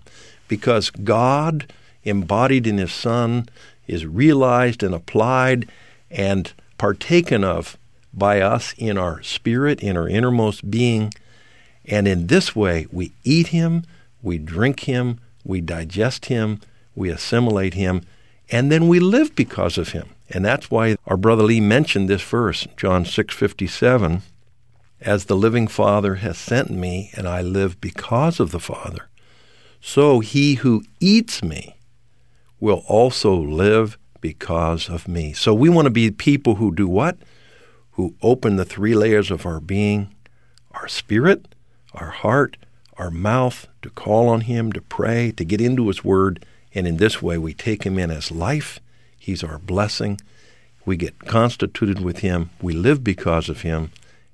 because 0.49 0.91
God, 0.91 1.73
embodied 2.03 2.67
in 2.67 2.79
His 2.79 2.93
Son, 2.93 3.49
is 3.87 4.07
realized 4.07 4.83
and 4.83 4.95
applied 4.95 5.69
and 6.11 6.53
partaken 6.79 7.45
of 7.45 7.77
by 8.13 8.41
us 8.41 8.75
in 8.79 8.99
our 8.99 9.23
spirit, 9.23 9.81
in 9.81 9.97
our 9.97 10.09
innermost 10.09 10.71
being 10.71 11.13
and 11.89 12.09
in 12.09 12.27
this 12.27 12.55
way, 12.57 12.87
we 12.91 13.13
eat 13.23 13.49
him, 13.49 13.85
we 14.23 14.39
drink 14.39 14.81
him, 14.81 15.21
we 15.45 15.61
digest 15.61 16.27
him, 16.27 16.61
we 16.95 17.11
assimilate 17.11 17.75
him, 17.75 18.03
and 18.51 18.71
then 18.71 18.89
we 18.89 18.99
live 18.99 19.35
because 19.37 19.79
of 19.79 19.91
him. 19.91 20.09
And 20.29 20.45
that's 20.45 20.71
why 20.71 20.97
our 21.07 21.17
brother 21.17 21.45
Lee 21.45 21.61
mentioned 21.61 22.09
this 22.09 22.23
verse, 22.23 22.67
John 22.77 23.05
6:57, 23.05 24.23
as 25.01 25.27
the 25.27 25.37
living 25.37 25.69
Father 25.69 26.17
has 26.17 26.37
sent 26.37 26.71
me 26.71 27.11
and 27.15 27.29
I 27.29 27.43
live 27.43 27.81
because 27.81 28.41
of 28.41 28.51
the 28.51 28.61
Father. 28.61 29.09
So 29.81 30.21
he 30.21 30.55
who 30.55 30.83
eats 30.99 31.43
me 31.43 31.77
will 32.59 32.83
also 32.89 33.35
live 33.35 33.99
because 34.21 34.89
of 34.89 35.07
me. 35.07 35.33
So 35.33 35.55
we 35.55 35.69
want 35.69 35.87
to 35.87 35.91
be 35.91 36.11
people 36.11 36.57
who 36.57 36.75
do 36.75 36.89
what? 36.89 37.17
Who 37.93 38.15
open 38.23 38.57
the 38.57 38.65
three 38.65 38.95
layers 38.95 39.31
of 39.31 39.47
our 39.47 39.61
being, 39.61 40.13
our 40.73 40.89
spirit, 40.89 41.47
our 41.97 42.11
heart, 42.11 42.57
our 42.97 43.11
mouth 43.11 43.67
to 43.83 43.91
call 43.91 44.29
on 44.29 44.43
Him, 44.43 44.73
to 44.73 44.81
pray, 44.81 45.33
to 45.33 45.45
get 45.45 45.61
into 45.61 45.89
His 45.89 46.05
Word. 46.05 46.45
And 46.75 46.87
in 46.87 46.97
this 46.99 47.21
way, 47.21 47.39
we 47.39 47.55
take 47.55 47.85
Him 47.85 47.99
in 47.99 48.11
as 48.11 48.31
life. 48.31 48.81
He's 49.19 49.43
our 49.43 49.59
blessing. 49.59 50.21
We 50.85 50.97
get 50.97 51.19
constituted 51.21 52.01
with 52.01 52.19
Him. 52.19 52.51
We 52.63 52.73
live 52.73 53.03
because 53.03 53.49
of 53.49 53.63
Him. 53.63 53.91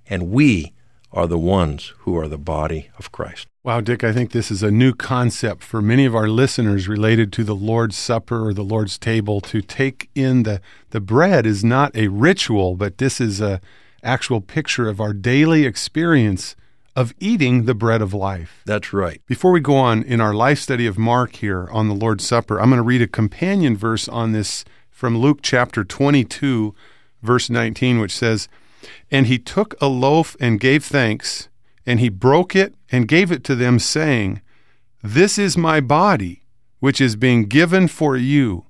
And 0.07 0.31
we 0.31 0.73
are 1.13 1.27
the 1.27 1.39
ones 1.39 1.93
who 2.01 2.19
are 2.19 2.29
the 2.29 2.39
body 2.39 2.91
of 2.99 3.13
Christ. 3.13 3.47
Wow, 3.65 3.81
Dick, 3.81 4.03
I 4.03 4.13
think 4.13 4.33
this 4.33 4.51
is 4.51 4.63
a 4.63 4.71
new 4.71 4.93
concept 4.93 5.63
for 5.63 5.81
many 5.81 6.05
of 6.05 6.17
our 6.17 6.27
listeners 6.27 6.89
related 6.89 7.33
to 7.35 7.45
the 7.45 7.55
Lord's 7.55 7.97
Supper 7.97 8.47
or 8.47 8.53
the 8.53 8.65
Lord's 8.65 8.99
table. 8.99 9.41
To 9.43 9.63
take 9.63 10.11
in 10.15 10.43
the, 10.43 10.61
the 10.91 11.01
bread 11.01 11.47
is 11.47 11.63
not 11.63 11.95
a 11.95 12.09
ritual, 12.09 12.75
but 12.75 12.99
this 12.99 13.21
is 13.21 13.41
a 13.41 13.61
actual 14.03 14.41
picture 14.41 14.89
of 14.89 15.01
our 15.01 15.13
daily 15.13 15.65
experience 15.65 16.57
of 16.95 17.15
eating 17.19 17.65
the 17.65 17.75
bread 17.75 18.03
of 18.03 18.13
life. 18.13 18.63
That's 18.67 18.93
right. 18.93 19.21
Before 19.27 19.53
we 19.53 19.61
go 19.61 19.77
on 19.77 20.03
in 20.03 20.21
our 20.21 20.35
life 20.35 20.59
study 20.59 20.87
of 20.87 20.99
Mark 20.99 21.37
here 21.37 21.69
on 21.73 21.89
the 21.89 21.95
Lord's 21.95 22.27
Supper, 22.27 22.61
I'm 22.61 22.69
going 22.69 22.79
to 22.79 22.83
read 22.83 23.03
a 23.03 23.07
companion 23.07 23.77
verse 23.77 24.09
on 24.09 24.33
this 24.33 24.65
from 24.91 25.19
Luke 25.19 25.41
chapter 25.43 25.85
22, 25.85 26.75
verse 27.23 27.49
19, 27.49 27.99
which 27.99 28.15
says, 28.15 28.49
And 29.11 29.27
he 29.27 29.39
took 29.39 29.75
a 29.81 29.87
loaf 29.87 30.37
and 30.39 30.61
gave 30.61 30.85
thanks, 30.85 31.49
and 31.87 31.99
he 31.99 32.09
broke 32.09 32.55
it 32.55 32.75
and 32.91 33.09
gave 33.09 33.33
it 33.33 33.43
to 33.45 33.55
them, 33.55 33.79
saying, 33.79 34.43
This 35.03 35.39
is 35.39 35.57
my 35.57 35.81
body, 35.81 36.43
which 36.79 37.01
is 37.01 37.17
being 37.17 37.47
given 37.47 37.89
for 37.89 38.17
you. 38.17 38.67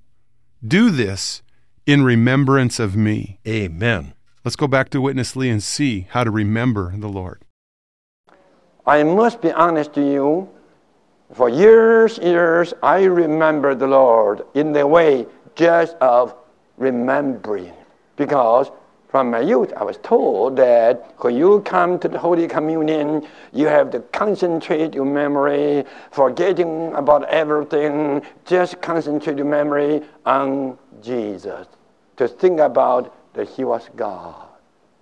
Do 0.67 0.91
this 0.91 1.43
in 1.87 2.05
remembrance 2.05 2.79
of 2.79 2.97
me. 2.97 3.41
Amen. 3.47 4.15
Let's 4.45 4.57
go 4.57 4.67
back 4.67 4.91
to 4.91 5.01
Witness 5.01 5.35
Lee 5.37 5.51
and 5.51 5.63
see 5.63 6.07
how 6.11 6.25
to 6.25 6.31
remember 6.31 6.95
the 6.97 7.09
Lord. 7.09 7.45
I 8.87 9.03
must 9.05 9.41
be 9.41 9.53
honest 9.53 9.93
to 9.95 10.03
you. 10.03 10.49
For 11.35 11.49
years, 11.49 12.19
years, 12.19 12.75
I 12.83 13.05
remember 13.05 13.75
the 13.75 13.87
Lord 13.87 14.43
in 14.55 14.73
the 14.73 14.87
way 14.87 15.27
just 15.55 15.97
of 15.97 16.35
remembering. 16.77 17.73
Because 18.17 18.71
from 19.09 19.31
my 19.31 19.41
youth, 19.41 19.73
I 19.77 19.85
was 19.85 19.99
told 19.99 20.57
that 20.57 21.15
when 21.19 21.37
you 21.37 21.61
come 21.61 21.99
to 22.01 22.09
the 22.09 22.19
Holy 22.19 22.49
Communion, 22.49 23.27
you 23.53 23.67
have 23.67 23.91
to 23.93 24.01
concentrate 24.01 24.95
your 24.95 25.05
memory, 25.05 25.85
forgetting 26.11 26.93
about 26.95 27.25
everything, 27.29 28.23
just 28.47 28.81
concentrate 28.81 29.37
your 29.37 29.47
memory 29.47 30.03
on 30.27 30.79
Jesus. 31.03 31.67
To 32.17 32.27
think 32.27 32.61
about 32.61 33.15
that 33.35 33.49
He 33.49 33.65
was 33.65 33.89
God. 33.97 34.49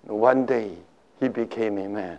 One 0.02 0.44
day, 0.44 0.72
He 1.20 1.28
became 1.28 1.78
a 1.78 1.88
man, 1.88 2.18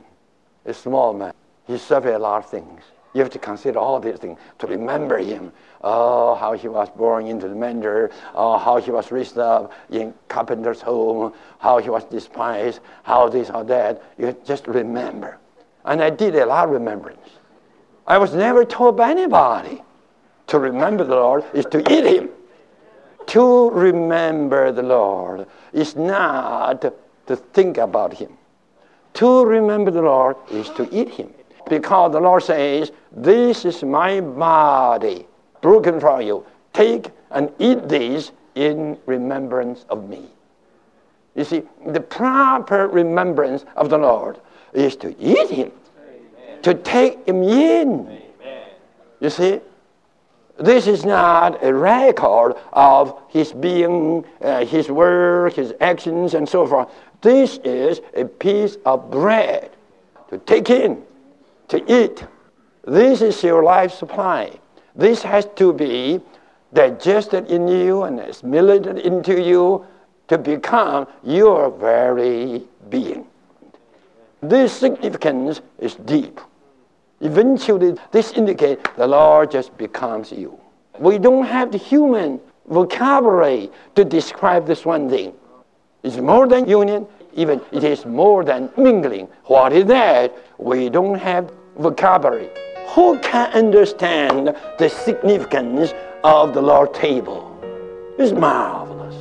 a 0.65 0.73
small 0.73 1.13
man. 1.13 1.33
He 1.71 1.77
suffered 1.77 2.13
a 2.13 2.19
lot 2.19 2.43
of 2.43 2.49
things. 2.49 2.81
You 3.13 3.21
have 3.21 3.29
to 3.29 3.39
consider 3.39 3.79
all 3.79 3.97
these 4.01 4.17
things 4.17 4.37
to 4.59 4.67
remember 4.67 5.17
him. 5.19 5.53
Oh, 5.81 6.35
how 6.35 6.51
he 6.51 6.67
was 6.67 6.89
born 6.89 7.27
into 7.27 7.47
the 7.47 7.55
manger. 7.55 8.11
Oh, 8.35 8.57
how 8.57 8.75
he 8.81 8.91
was 8.91 9.09
raised 9.09 9.37
up 9.37 9.71
in 9.89 10.13
carpenter's 10.27 10.81
home. 10.81 11.33
How 11.59 11.77
he 11.77 11.89
was 11.89 12.03
despised. 12.03 12.81
How 13.03 13.29
this 13.29 13.49
or 13.49 13.63
that. 13.63 14.03
You 14.17 14.35
just 14.43 14.67
remember. 14.67 15.37
And 15.85 16.03
I 16.03 16.09
did 16.09 16.35
a 16.35 16.45
lot 16.45 16.65
of 16.65 16.71
remembrance. 16.71 17.29
I 18.05 18.17
was 18.17 18.33
never 18.33 18.65
told 18.65 18.97
by 18.97 19.11
anybody 19.11 19.81
to 20.47 20.59
remember 20.59 21.05
the 21.05 21.15
Lord 21.15 21.45
is 21.53 21.65
to 21.67 21.79
eat 21.89 22.05
him. 22.05 22.29
To 23.27 23.69
remember 23.69 24.73
the 24.73 24.83
Lord 24.83 25.47
is 25.71 25.95
not 25.95 26.81
to 26.81 27.35
think 27.53 27.77
about 27.77 28.11
him. 28.11 28.37
To 29.13 29.45
remember 29.45 29.89
the 29.89 30.01
Lord 30.01 30.35
is 30.51 30.67
to 30.71 30.89
eat 30.93 31.07
him 31.07 31.33
because 31.69 32.11
the 32.11 32.19
Lord 32.19 32.43
says, 32.43 32.91
This 33.11 33.65
is 33.65 33.83
my 33.83 34.21
body 34.21 35.25
broken 35.61 35.99
for 35.99 36.21
you. 36.21 36.45
Take 36.73 37.09
and 37.31 37.51
eat 37.59 37.87
these 37.87 38.31
in 38.55 38.97
remembrance 39.05 39.85
of 39.89 40.09
me. 40.09 40.25
You 41.35 41.43
see, 41.43 41.63
the 41.87 42.01
proper 42.01 42.87
remembrance 42.87 43.65
of 43.75 43.89
the 43.89 43.97
Lord 43.97 44.39
is 44.73 44.95
to 44.97 45.15
eat 45.19 45.49
Him, 45.49 45.71
Amen. 45.97 46.61
to 46.61 46.73
take 46.73 47.25
Him 47.25 47.43
in. 47.43 47.89
Amen. 48.01 48.69
You 49.21 49.29
see, 49.29 49.61
this 50.59 50.87
is 50.87 51.05
not 51.05 51.63
a 51.63 51.73
record 51.73 52.55
of 52.73 53.17
His 53.29 53.53
being, 53.53 54.25
uh, 54.41 54.65
His 54.65 54.89
work, 54.89 55.53
His 55.53 55.73
actions, 55.79 56.33
and 56.33 56.47
so 56.47 56.67
forth. 56.67 56.89
This 57.21 57.59
is 57.63 58.01
a 58.15 58.25
piece 58.25 58.77
of 58.85 59.09
bread 59.09 59.71
to 60.29 60.37
take 60.39 60.69
in 60.69 61.01
to 61.71 62.03
eat. 62.03 62.25
This 62.85 63.21
is 63.21 63.43
your 63.43 63.63
life 63.63 63.91
supply. 63.93 64.59
This 64.95 65.23
has 65.23 65.47
to 65.55 65.73
be 65.73 66.19
digested 66.73 67.49
in 67.49 67.67
you 67.67 68.03
and 68.03 68.19
assimilated 68.19 68.99
into 68.99 69.41
you 69.41 69.85
to 70.27 70.37
become 70.37 71.07
your 71.23 71.71
very 71.71 72.63
being. 72.89 73.25
This 74.41 74.73
significance 74.73 75.61
is 75.79 75.95
deep. 75.95 76.39
Eventually, 77.21 77.95
this 78.11 78.31
indicates 78.33 78.83
the 78.97 79.07
Lord 79.07 79.51
just 79.51 79.77
becomes 79.77 80.31
you. 80.31 80.59
We 80.99 81.19
don't 81.19 81.45
have 81.45 81.71
the 81.71 81.77
human 81.77 82.39
vocabulary 82.67 83.69
to 83.95 84.03
describe 84.03 84.65
this 84.65 84.85
one 84.85 85.09
thing. 85.09 85.33
It's 86.03 86.17
more 86.17 86.47
than 86.47 86.67
union, 86.67 87.05
even 87.33 87.61
it 87.71 87.83
is 87.83 88.05
more 88.05 88.43
than 88.43 88.69
mingling. 88.75 89.27
What 89.45 89.71
is 89.73 89.85
that? 89.85 90.35
We 90.57 90.89
don't 90.89 91.19
have 91.19 91.51
vocabulary. 91.77 92.49
Who 92.89 93.19
can 93.19 93.51
understand 93.51 94.55
the 94.77 94.89
significance 94.89 95.93
of 96.23 96.53
the 96.53 96.61
Lord's 96.61 96.97
table? 96.97 97.47
It's 98.17 98.31
marvelous. 98.33 99.15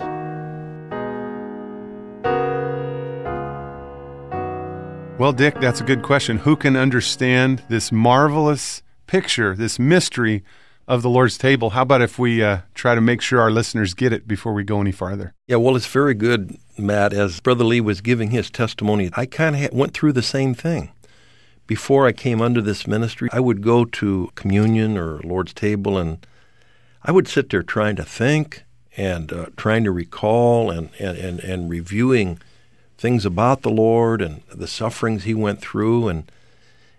Well, 5.18 5.32
Dick, 5.32 5.60
that's 5.60 5.80
a 5.80 5.84
good 5.84 6.02
question. 6.02 6.38
Who 6.38 6.56
can 6.56 6.76
understand 6.76 7.62
this 7.68 7.92
marvelous 7.92 8.82
picture, 9.06 9.54
this 9.54 9.78
mystery 9.78 10.42
of 10.88 11.02
the 11.02 11.10
Lord's 11.10 11.38
table, 11.38 11.70
how 11.70 11.82
about 11.82 12.02
if 12.02 12.18
we 12.18 12.42
uh, 12.42 12.60
try 12.74 12.94
to 12.94 13.00
make 13.00 13.20
sure 13.20 13.40
our 13.40 13.50
listeners 13.50 13.94
get 13.94 14.12
it 14.12 14.26
before 14.26 14.52
we 14.52 14.64
go 14.64 14.80
any 14.80 14.92
farther? 14.92 15.34
Yeah, 15.46 15.56
well, 15.56 15.76
it's 15.76 15.86
very 15.86 16.14
good, 16.14 16.56
Matt. 16.78 17.12
As 17.12 17.38
Brother 17.38 17.64
Lee 17.64 17.80
was 17.80 18.00
giving 18.00 18.30
his 18.30 18.50
testimony, 18.50 19.10
I 19.14 19.26
kind 19.26 19.54
of 19.54 19.72
went 19.72 19.92
through 19.92 20.14
the 20.14 20.22
same 20.22 20.54
thing. 20.54 20.90
Before 21.70 22.04
I 22.04 22.10
came 22.10 22.42
under 22.42 22.60
this 22.60 22.88
ministry, 22.88 23.28
I 23.32 23.38
would 23.38 23.62
go 23.62 23.84
to 23.84 24.32
communion 24.34 24.98
or 24.98 25.20
Lord's 25.20 25.54
table, 25.54 25.96
and 25.98 26.18
I 27.04 27.12
would 27.12 27.28
sit 27.28 27.48
there 27.50 27.62
trying 27.62 27.94
to 27.94 28.02
think 28.04 28.64
and 28.96 29.32
uh, 29.32 29.46
trying 29.56 29.84
to 29.84 29.92
recall 29.92 30.68
and, 30.72 30.90
and, 30.98 31.16
and, 31.16 31.38
and 31.38 31.70
reviewing 31.70 32.40
things 32.98 33.24
about 33.24 33.62
the 33.62 33.70
Lord 33.70 34.20
and 34.20 34.42
the 34.52 34.66
sufferings 34.66 35.22
he 35.22 35.32
went 35.32 35.60
through. 35.60 36.08
And 36.08 36.32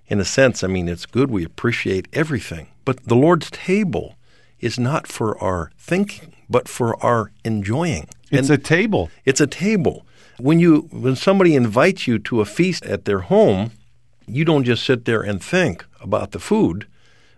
in 0.08 0.22
a 0.22 0.24
sense, 0.26 0.64
I 0.64 0.68
mean, 0.68 0.88
it's 0.88 1.06
good 1.06 1.30
we 1.30 1.44
appreciate 1.44 2.08
everything. 2.14 2.70
But 2.86 3.04
the 3.04 3.16
Lord's 3.16 3.52
table 3.52 4.16
is 4.62 4.80
not 4.80 5.06
for 5.06 5.38
our 5.44 5.72
thinking, 5.78 6.32
but 6.50 6.70
for 6.70 6.96
our 7.04 7.34
enjoying. 7.44 8.08
It's 8.32 8.50
And 8.50 8.58
a 8.58 8.64
table. 8.64 9.10
it's 9.26 9.42
a 9.42 9.48
table. 9.48 10.06
When 10.40 10.62
you 10.62 10.88
when 10.94 11.18
somebody 11.18 11.56
invites 11.58 12.08
you 12.08 12.20
to 12.20 12.40
a 12.40 12.46
feast 12.46 12.86
at 12.86 13.04
their 13.04 13.20
home, 13.20 13.72
you 14.32 14.46
don't 14.46 14.64
just 14.64 14.86
sit 14.86 15.06
there 15.06 15.22
and 15.22 15.44
think 15.44 15.86
about 16.00 16.32
the 16.32 16.40
food 16.40 16.88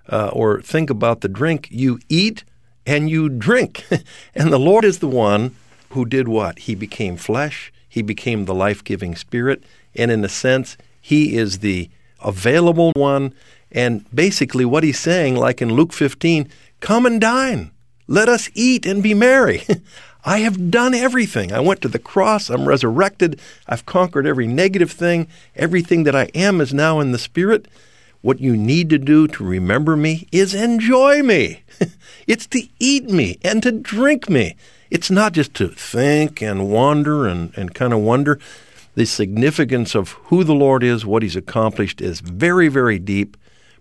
uh, 0.09 0.29
or 0.33 0.61
think 0.61 0.89
about 0.89 1.21
the 1.21 1.27
drink. 1.27 1.67
You 1.71 1.99
eat 2.09 2.43
and 2.85 3.09
you 3.09 3.29
drink. 3.29 3.85
and 4.35 4.51
the 4.51 4.59
Lord 4.59 4.85
is 4.85 4.99
the 4.99 5.07
one 5.07 5.55
who 5.89 6.05
did 6.05 6.27
what? 6.27 6.59
He 6.59 6.75
became 6.75 7.17
flesh. 7.17 7.71
He 7.87 8.01
became 8.01 8.45
the 8.45 8.55
life-giving 8.55 9.15
spirit, 9.15 9.63
and 9.95 10.09
in 10.09 10.25
a 10.25 10.29
sense, 10.29 10.77
he 10.99 11.37
is 11.37 11.59
the 11.59 11.89
available 12.21 12.91
one. 12.95 13.35
And 13.71 14.03
basically, 14.13 14.65
what 14.65 14.83
he's 14.83 14.97
saying, 14.97 15.35
like 15.35 15.61
in 15.61 15.73
Luke 15.73 15.93
15, 15.93 16.49
come 16.79 17.05
and 17.05 17.21
dine. 17.21 17.69
Let 18.07 18.29
us 18.29 18.49
eat 18.55 18.87
and 18.87 19.03
be 19.03 19.13
merry. 19.13 19.63
I 20.25 20.39
have 20.39 20.71
done 20.71 20.93
everything. 20.93 21.51
I 21.51 21.59
went 21.59 21.81
to 21.81 21.87
the 21.87 21.99
cross. 21.99 22.49
I'm 22.49 22.67
resurrected. 22.67 23.39
I've 23.67 23.85
conquered 23.85 24.25
every 24.25 24.47
negative 24.47 24.91
thing. 24.91 25.27
Everything 25.55 26.03
that 26.03 26.15
I 26.15 26.29
am 26.33 26.61
is 26.61 26.73
now 26.73 26.99
in 26.99 27.11
the 27.11 27.17
Spirit. 27.17 27.67
What 28.21 28.39
you 28.39 28.55
need 28.55 28.89
to 28.91 28.97
do 28.97 29.27
to 29.27 29.43
remember 29.43 29.97
me 29.97 30.29
is 30.31 30.53
enjoy 30.53 31.21
me. 31.23 31.63
it's 32.27 32.47
to 32.47 32.67
eat 32.79 33.09
me 33.09 33.37
and 33.43 33.61
to 33.63 33.71
drink 33.71 34.29
me. 34.29 34.55
It's 34.89 35.11
not 35.11 35.33
just 35.33 35.53
to 35.55 35.67
think 35.67 36.41
and 36.41 36.71
wander 36.71 37.27
and, 37.27 37.51
and 37.57 37.75
kind 37.75 37.91
of 37.91 37.99
wonder. 37.99 38.39
The 38.95 39.05
significance 39.05 39.93
of 39.93 40.11
who 40.25 40.45
the 40.45 40.53
Lord 40.53 40.83
is, 40.83 41.05
what 41.05 41.23
He's 41.23 41.35
accomplished, 41.35 41.99
is 41.99 42.21
very, 42.21 42.69
very 42.69 42.97
deep. 42.97 43.35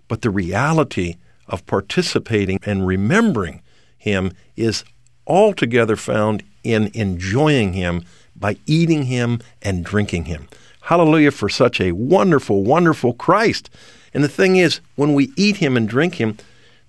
But 0.08 0.22
the 0.22 0.30
reality 0.30 1.18
of 1.46 1.64
participating 1.66 2.58
and 2.64 2.84
remembering 2.84 3.62
Him 3.96 4.32
is 4.56 4.84
altogether 5.26 5.96
found 5.96 6.42
in 6.62 6.90
enjoying 6.94 7.72
Him 7.72 8.04
by 8.36 8.56
eating 8.66 9.04
Him 9.04 9.40
and 9.60 9.84
drinking 9.84 10.26
Him. 10.26 10.48
Hallelujah 10.82 11.30
for 11.30 11.48
such 11.48 11.80
a 11.80 11.92
wonderful, 11.92 12.64
wonderful 12.64 13.14
Christ. 13.14 13.70
And 14.14 14.22
the 14.22 14.28
thing 14.28 14.56
is, 14.56 14.80
when 14.96 15.14
we 15.14 15.32
eat 15.36 15.56
Him 15.56 15.76
and 15.76 15.88
drink 15.88 16.16
Him, 16.16 16.36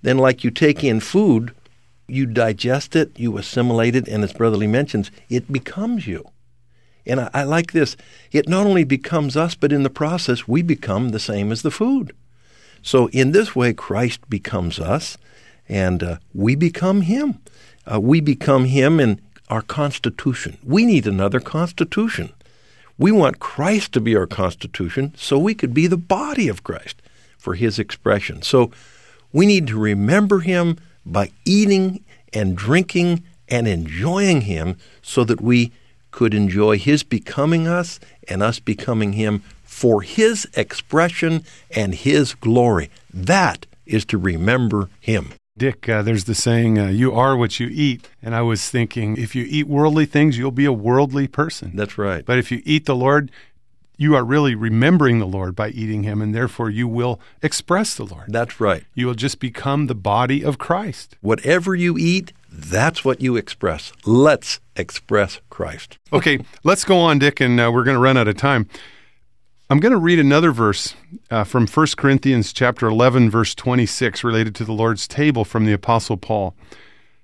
then 0.02 0.18
like 0.18 0.44
you 0.44 0.50
take 0.50 0.84
in 0.84 1.00
food, 1.00 1.52
you 2.06 2.26
digest 2.26 2.94
it, 2.94 3.18
you 3.18 3.38
assimilate 3.38 3.96
it, 3.96 4.08
and 4.08 4.22
as 4.22 4.32
Brother 4.32 4.56
Lee 4.56 4.66
mentions, 4.66 5.10
it 5.28 5.50
becomes 5.50 6.06
you. 6.06 6.28
And 7.06 7.20
I, 7.20 7.30
I 7.32 7.42
like 7.44 7.72
this. 7.72 7.96
It 8.32 8.48
not 8.48 8.66
only 8.66 8.84
becomes 8.84 9.36
us, 9.36 9.54
but 9.54 9.72
in 9.72 9.82
the 9.82 9.90
process, 9.90 10.48
we 10.48 10.62
become 10.62 11.10
the 11.10 11.18
same 11.18 11.52
as 11.52 11.62
the 11.62 11.70
food. 11.70 12.12
So 12.82 13.08
in 13.08 13.32
this 13.32 13.56
way, 13.56 13.72
Christ 13.72 14.28
becomes 14.28 14.78
us, 14.78 15.16
and 15.68 16.02
uh, 16.02 16.16
we 16.34 16.54
become 16.54 17.02
Him. 17.02 17.38
Uh, 17.90 18.00
we 18.00 18.20
become 18.20 18.64
Him 18.66 19.00
in 19.00 19.20
our 19.48 19.62
constitution. 19.62 20.58
We 20.64 20.84
need 20.84 21.06
another 21.06 21.40
constitution. 21.40 22.32
We 22.96 23.12
want 23.12 23.40
Christ 23.40 23.92
to 23.92 24.00
be 24.00 24.16
our 24.16 24.26
constitution 24.26 25.12
so 25.16 25.38
we 25.38 25.54
could 25.54 25.74
be 25.74 25.86
the 25.86 25.96
body 25.96 26.48
of 26.48 26.62
Christ 26.62 27.02
for 27.36 27.54
His 27.54 27.78
expression. 27.78 28.42
So 28.42 28.70
we 29.32 29.46
need 29.46 29.66
to 29.68 29.78
remember 29.78 30.40
Him 30.40 30.78
by 31.04 31.30
eating 31.44 32.04
and 32.32 32.56
drinking 32.56 33.22
and 33.48 33.68
enjoying 33.68 34.42
Him 34.42 34.76
so 35.02 35.24
that 35.24 35.40
we 35.40 35.72
could 36.10 36.32
enjoy 36.32 36.78
His 36.78 37.02
becoming 37.02 37.66
us 37.66 38.00
and 38.28 38.42
us 38.42 38.60
becoming 38.60 39.14
Him 39.14 39.42
for 39.64 40.02
His 40.02 40.48
expression 40.54 41.44
and 41.70 41.94
His 41.94 42.34
glory. 42.34 42.90
That 43.12 43.66
is 43.84 44.04
to 44.06 44.18
remember 44.18 44.88
Him. 45.00 45.32
Dick, 45.56 45.88
uh, 45.88 46.02
there's 46.02 46.24
the 46.24 46.34
saying, 46.34 46.80
uh, 46.80 46.88
you 46.88 47.12
are 47.12 47.36
what 47.36 47.60
you 47.60 47.68
eat. 47.70 48.08
And 48.20 48.34
I 48.34 48.42
was 48.42 48.68
thinking, 48.70 49.16
if 49.16 49.36
you 49.36 49.46
eat 49.48 49.68
worldly 49.68 50.04
things, 50.04 50.36
you'll 50.36 50.50
be 50.50 50.64
a 50.64 50.72
worldly 50.72 51.28
person. 51.28 51.76
That's 51.76 51.96
right. 51.96 52.26
But 52.26 52.38
if 52.38 52.50
you 52.50 52.60
eat 52.64 52.86
the 52.86 52.96
Lord, 52.96 53.30
you 53.96 54.16
are 54.16 54.24
really 54.24 54.56
remembering 54.56 55.20
the 55.20 55.26
Lord 55.26 55.54
by 55.54 55.68
eating 55.68 56.02
Him, 56.02 56.20
and 56.20 56.34
therefore 56.34 56.70
you 56.70 56.88
will 56.88 57.20
express 57.40 57.94
the 57.94 58.02
Lord. 58.02 58.32
That's 58.32 58.58
right. 58.58 58.82
You 58.94 59.06
will 59.06 59.14
just 59.14 59.38
become 59.38 59.86
the 59.86 59.94
body 59.94 60.44
of 60.44 60.58
Christ. 60.58 61.16
Whatever 61.20 61.76
you 61.76 61.96
eat, 61.96 62.32
that's 62.50 63.04
what 63.04 63.20
you 63.20 63.36
express. 63.36 63.92
Let's 64.04 64.58
express 64.74 65.40
Christ. 65.50 65.98
Okay, 66.12 66.40
let's 66.64 66.84
go 66.84 66.98
on, 66.98 67.20
Dick, 67.20 67.40
and 67.40 67.60
uh, 67.60 67.70
we're 67.72 67.84
going 67.84 67.96
to 67.96 68.02
run 68.02 68.16
out 68.16 68.26
of 68.26 68.36
time. 68.36 68.68
I'm 69.74 69.80
going 69.80 69.90
to 69.90 69.98
read 69.98 70.20
another 70.20 70.52
verse 70.52 70.94
uh, 71.32 71.42
from 71.42 71.66
1 71.66 71.86
Corinthians 71.96 72.52
chapter 72.52 72.86
11 72.86 73.28
verse 73.28 73.56
26 73.56 74.22
related 74.22 74.54
to 74.54 74.64
the 74.64 74.72
Lord's 74.72 75.08
table 75.08 75.44
from 75.44 75.64
the 75.64 75.72
apostle 75.72 76.16
Paul. 76.16 76.54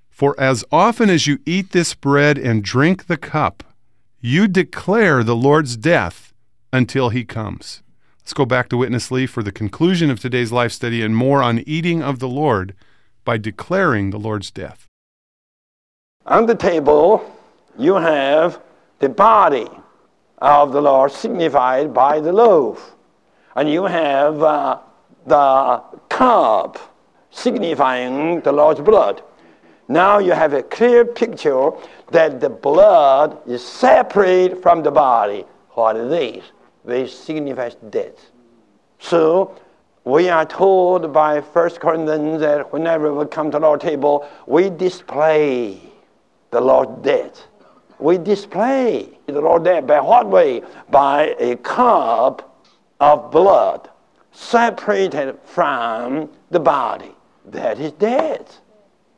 For 0.09 0.37
as 0.37 0.65
often 0.69 1.09
as 1.09 1.25
you 1.25 1.39
eat 1.45 1.71
this 1.71 1.93
bread 1.93 2.37
and 2.37 2.61
drink 2.61 3.05
the 3.05 3.15
cup, 3.15 3.63
you 4.19 4.49
declare 4.49 5.23
the 5.23 5.33
Lord's 5.33 5.77
death 5.77 6.33
until 6.73 7.07
he 7.07 7.23
comes. 7.23 7.83
Let's 8.19 8.33
go 8.33 8.45
back 8.45 8.67
to 8.67 8.75
Witness 8.75 9.11
Lee 9.11 9.27
for 9.27 9.43
the 9.43 9.53
conclusion 9.53 10.09
of 10.09 10.19
today's 10.19 10.51
life 10.51 10.73
study 10.73 11.01
and 11.01 11.15
more 11.15 11.41
on 11.41 11.59
eating 11.59 12.03
of 12.03 12.19
the 12.19 12.27
Lord 12.27 12.75
by 13.23 13.37
declaring 13.37 14.09
the 14.09 14.19
Lord's 14.19 14.51
death. 14.51 14.89
On 16.25 16.47
the 16.47 16.55
table, 16.55 17.33
you 17.79 17.95
have 17.95 18.59
the 18.99 19.07
body 19.07 19.69
of 20.41 20.71
the 20.71 20.81
Lord 20.81 21.11
signified 21.11 21.93
by 21.93 22.19
the 22.19 22.33
loaf. 22.33 22.95
And 23.55 23.69
you 23.69 23.83
have 23.83 24.41
uh, 24.41 24.79
the 25.25 25.83
cup 26.09 26.79
signifying 27.29 28.41
the 28.41 28.51
Lord's 28.51 28.81
blood. 28.81 29.21
Now 29.87 30.19
you 30.19 30.31
have 30.31 30.53
a 30.53 30.63
clear 30.63 31.05
picture 31.05 31.71
that 32.11 32.39
the 32.39 32.49
blood 32.49 33.37
is 33.47 33.65
separate 33.65 34.61
from 34.61 34.83
the 34.83 34.91
body. 34.91 35.45
What 35.71 35.95
is 35.97 36.09
this? 36.09 36.45
This 36.83 37.17
signifies 37.17 37.75
death. 37.89 38.31
So 38.99 39.55
we 40.03 40.29
are 40.29 40.45
told 40.45 41.13
by 41.13 41.41
1 41.41 41.69
Corinthians 41.71 42.41
that 42.41 42.71
whenever 42.73 43.13
we 43.13 43.25
come 43.25 43.51
to 43.51 43.59
the 43.59 43.61
Lord's 43.61 43.83
table, 43.83 44.27
we 44.47 44.69
display 44.69 45.79
the 46.51 46.61
Lord's 46.61 47.03
death. 47.03 47.47
We 48.01 48.17
display 48.17 49.09
the 49.27 49.39
Lord's 49.39 49.63
there 49.63 49.81
by 49.81 50.01
what 50.01 50.27
way? 50.27 50.63
By 50.89 51.35
a 51.39 51.55
cup 51.57 52.65
of 52.99 53.31
blood 53.31 53.89
separated 54.31 55.37
from 55.45 56.29
the 56.49 56.59
body. 56.59 57.11
That 57.45 57.79
is 57.79 57.91
death. 57.93 58.59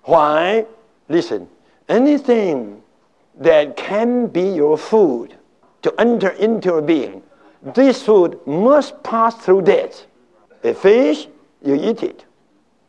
Why? 0.03 0.65
Listen, 1.07 1.47
anything 1.87 2.81
that 3.39 3.77
can 3.77 4.27
be 4.27 4.49
your 4.49 4.77
food 4.77 5.37
to 5.81 5.93
enter 5.97 6.29
into 6.29 6.69
your 6.69 6.81
being, 6.81 7.23
this 7.61 8.03
food 8.03 8.39
must 8.45 9.01
pass 9.01 9.35
through 9.35 9.61
death. 9.61 10.05
A 10.65 10.73
fish, 10.73 11.27
you 11.63 11.75
eat 11.75 12.03
it. 12.03 12.25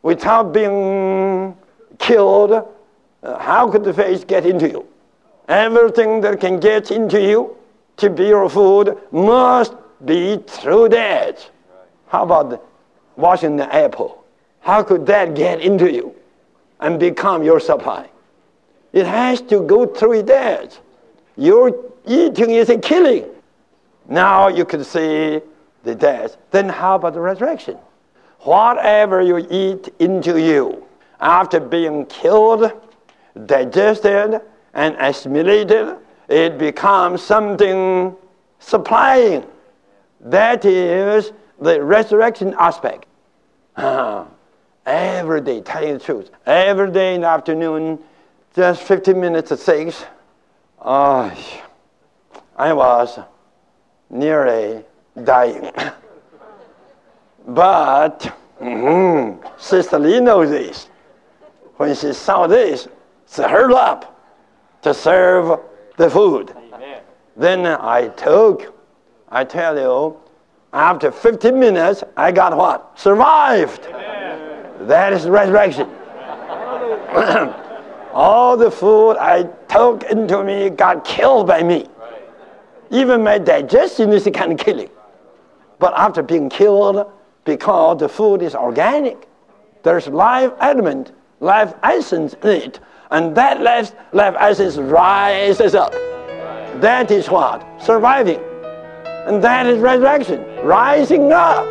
Without 0.01 0.51
being 0.53 1.55
killed, 1.99 2.51
uh, 2.51 3.39
how 3.39 3.69
could 3.71 3.83
the 3.83 3.93
fish 3.93 4.25
get 4.25 4.45
into 4.45 4.69
you? 4.69 4.87
Everything 5.47 6.21
that 6.21 6.39
can 6.39 6.59
get 6.59 6.91
into 6.91 7.21
you 7.21 7.55
to 7.97 8.09
be 8.09 8.27
your 8.27 8.49
food 8.49 8.97
must 9.11 9.73
be 10.03 10.37
through 10.47 10.89
death. 10.89 11.49
How 12.07 12.23
about 12.23 12.65
washing 13.15 13.55
the 13.55 13.73
apple? 13.73 14.25
How 14.61 14.81
could 14.83 15.05
that 15.05 15.35
get 15.35 15.61
into 15.61 15.91
you 15.91 16.15
and 16.79 16.99
become 16.99 17.43
your 17.43 17.59
supply? 17.59 18.09
It 18.93 19.05
has 19.05 19.41
to 19.43 19.61
go 19.61 19.85
through 19.85 20.23
that. 20.23 20.79
Your 21.37 21.75
eating 22.07 22.51
is 22.51 22.69
a 22.69 22.77
killing. 22.77 23.25
Now 24.07 24.47
you 24.47 24.65
can 24.65 24.83
see 24.83 25.41
the 25.83 25.95
death. 25.95 26.37
Then 26.51 26.69
how 26.69 26.95
about 26.95 27.13
the 27.13 27.19
resurrection? 27.19 27.77
Whatever 28.39 29.21
you 29.21 29.45
eat 29.49 29.89
into 29.99 30.39
you 30.39 30.85
after 31.19 31.59
being 31.59 32.05
killed, 32.05 32.71
digested, 33.45 34.41
and 34.75 34.95
assimilated, 34.99 35.97
it 36.27 36.57
becomes 36.57 37.23
something 37.23 38.15
supplying. 38.59 39.45
That 40.19 40.65
is 40.65 41.31
the 41.59 41.81
resurrection 41.81 42.53
aspect. 42.59 43.07
every 44.85 45.41
day, 45.41 45.61
telling 45.61 45.93
the 45.93 45.99
truth. 45.99 46.29
Every 46.45 46.91
day 46.91 47.15
in 47.15 47.21
the 47.21 47.27
afternoon, 47.27 47.99
just 48.55 48.83
15 48.83 49.19
minutes 49.19 49.51
at 49.51 49.59
6, 49.59 50.05
oh, 50.81 51.61
I 52.55 52.73
was 52.73 53.19
nearly 54.09 54.83
dying. 55.23 55.71
but 57.47 58.35
mm-hmm, 58.61 59.45
Sister 59.57 59.99
Lee 59.99 60.19
knows 60.19 60.49
this. 60.49 60.89
When 61.77 61.93
she 61.95 62.13
saw 62.13 62.47
this, 62.47 62.87
she 63.29 63.41
hurried 63.41 63.75
up 63.75 64.14
to 64.85 64.93
serve 64.93 65.59
the 65.97 66.07
food. 66.07 66.53
Amen. 66.71 67.01
Then 67.35 67.65
I 67.65 68.09
took, 68.09 68.71
I 69.29 69.43
tell 69.43 69.75
you, 69.79 70.15
after 70.73 71.11
15 71.11 71.59
minutes, 71.59 72.03
I 72.15 72.31
got 72.31 72.55
what? 72.55 72.99
Survived. 72.99 73.87
Amen. 73.87 74.87
That 74.87 75.11
is 75.11 75.27
resurrection. 75.27 75.89
All 78.13 78.55
the 78.55 78.69
food 78.69 79.13
I 79.17 79.49
took 79.67 80.03
into 80.03 80.43
me 80.43 80.69
got 80.69 81.03
killed 81.03 81.47
by 81.47 81.63
me. 81.63 81.87
Even 82.91 83.23
my 83.23 83.39
digestion 83.39 84.11
is 84.11 84.29
kind 84.31 84.51
of 84.51 84.59
killing. 84.59 84.91
But 85.79 85.95
after 85.97 86.21
being 86.21 86.47
killed, 86.47 87.11
because 87.43 87.97
the 87.97 88.07
food 88.07 88.43
is 88.43 88.53
organic, 88.53 89.27
there's 89.81 90.07
life 90.07 90.51
element, 90.59 91.11
life 91.39 91.73
essence 91.81 92.35
in 92.43 92.49
it, 92.49 92.79
and 93.11 93.35
that 93.35 93.61
life, 93.61 93.93
life 94.13 94.35
essence 94.39 94.77
rises 94.77 95.75
up. 95.75 95.91
That 96.81 97.11
is 97.11 97.29
what? 97.29 97.65
Surviving. 97.81 98.39
And 99.27 99.43
that 99.43 99.65
is 99.65 99.79
resurrection, 99.79 100.43
rising 100.63 101.31
up. 101.31 101.65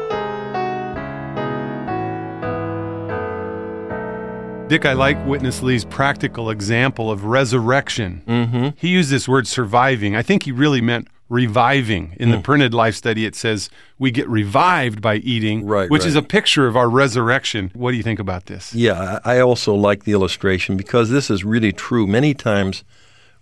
Dick, 4.68 4.86
I 4.86 4.94
like 4.94 5.24
Witness 5.26 5.62
Lee's 5.62 5.84
practical 5.84 6.48
example 6.48 7.10
of 7.10 7.26
resurrection. 7.26 8.22
Mm-hmm. 8.26 8.68
He 8.76 8.88
used 8.88 9.10
this 9.10 9.28
word 9.28 9.46
surviving. 9.46 10.16
I 10.16 10.22
think 10.22 10.44
he 10.44 10.52
really 10.52 10.80
meant 10.80 11.08
reviving. 11.28 12.14
In 12.20 12.30
the 12.30 12.37
Mm. 12.37 12.44
printed 12.44 12.74
life 12.74 12.94
study, 12.94 13.24
it 13.24 13.34
says 13.34 13.70
we 13.98 14.10
get 14.10 14.28
revived 14.28 15.00
by 15.00 15.16
eating, 15.16 15.64
Right, 15.64 15.90
which 15.90 16.02
right. 16.02 16.08
is 16.08 16.16
a 16.16 16.22
picture 16.22 16.66
of 16.66 16.76
our 16.76 16.88
resurrection. 16.88 17.70
What 17.74 17.92
do 17.92 17.96
you 17.96 18.02
think 18.02 18.18
about 18.20 18.46
this? 18.46 18.74
Yeah, 18.74 19.18
I 19.24 19.38
also 19.40 19.74
like 19.74 20.04
the 20.04 20.12
illustration 20.12 20.76
because 20.76 21.10
this 21.10 21.30
is 21.30 21.44
really 21.44 21.72
true. 21.72 22.06
Many 22.06 22.34
times 22.34 22.84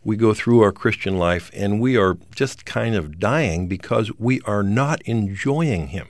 we 0.04 0.16
go 0.16 0.32
through 0.32 0.60
our 0.62 0.72
Christian 0.72 1.18
life 1.18 1.50
and 1.54 1.80
we 1.80 1.96
are 1.96 2.16
just 2.34 2.64
kind 2.64 2.94
of 2.94 3.18
dying 3.18 3.66
because 3.66 4.10
we 4.18 4.40
are 4.42 4.62
not 4.62 5.02
enjoying 5.02 5.88
Him. 5.88 6.08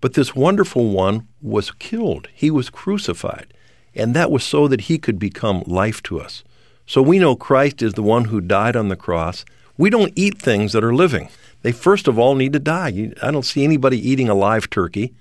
But 0.00 0.14
this 0.14 0.34
wonderful 0.36 0.90
one 0.90 1.26
was 1.40 1.70
killed, 1.70 2.28
He 2.34 2.50
was 2.50 2.70
crucified, 2.70 3.46
and 3.94 4.14
that 4.14 4.30
was 4.30 4.44
so 4.44 4.68
that 4.68 4.82
He 4.82 4.98
could 4.98 5.18
become 5.18 5.62
life 5.66 6.02
to 6.04 6.20
us. 6.20 6.44
So 6.86 7.02
we 7.02 7.18
know 7.18 7.34
Christ 7.34 7.82
is 7.82 7.94
the 7.94 8.02
one 8.02 8.26
who 8.26 8.40
died 8.40 8.76
on 8.76 8.88
the 8.88 8.96
cross. 8.96 9.44
We 9.78 9.90
don't 9.90 10.12
eat 10.16 10.40
things 10.40 10.72
that 10.72 10.84
are 10.84 10.94
living. 10.94 11.28
They 11.62 11.72
first 11.72 12.08
of 12.08 12.18
all 12.18 12.34
need 12.34 12.52
to 12.52 12.58
die. 12.58 13.12
I 13.22 13.30
don't 13.30 13.44
see 13.44 13.64
anybody 13.64 13.98
eating 13.98 14.28
a 14.28 14.34
live 14.34 14.70
turkey 14.70 15.14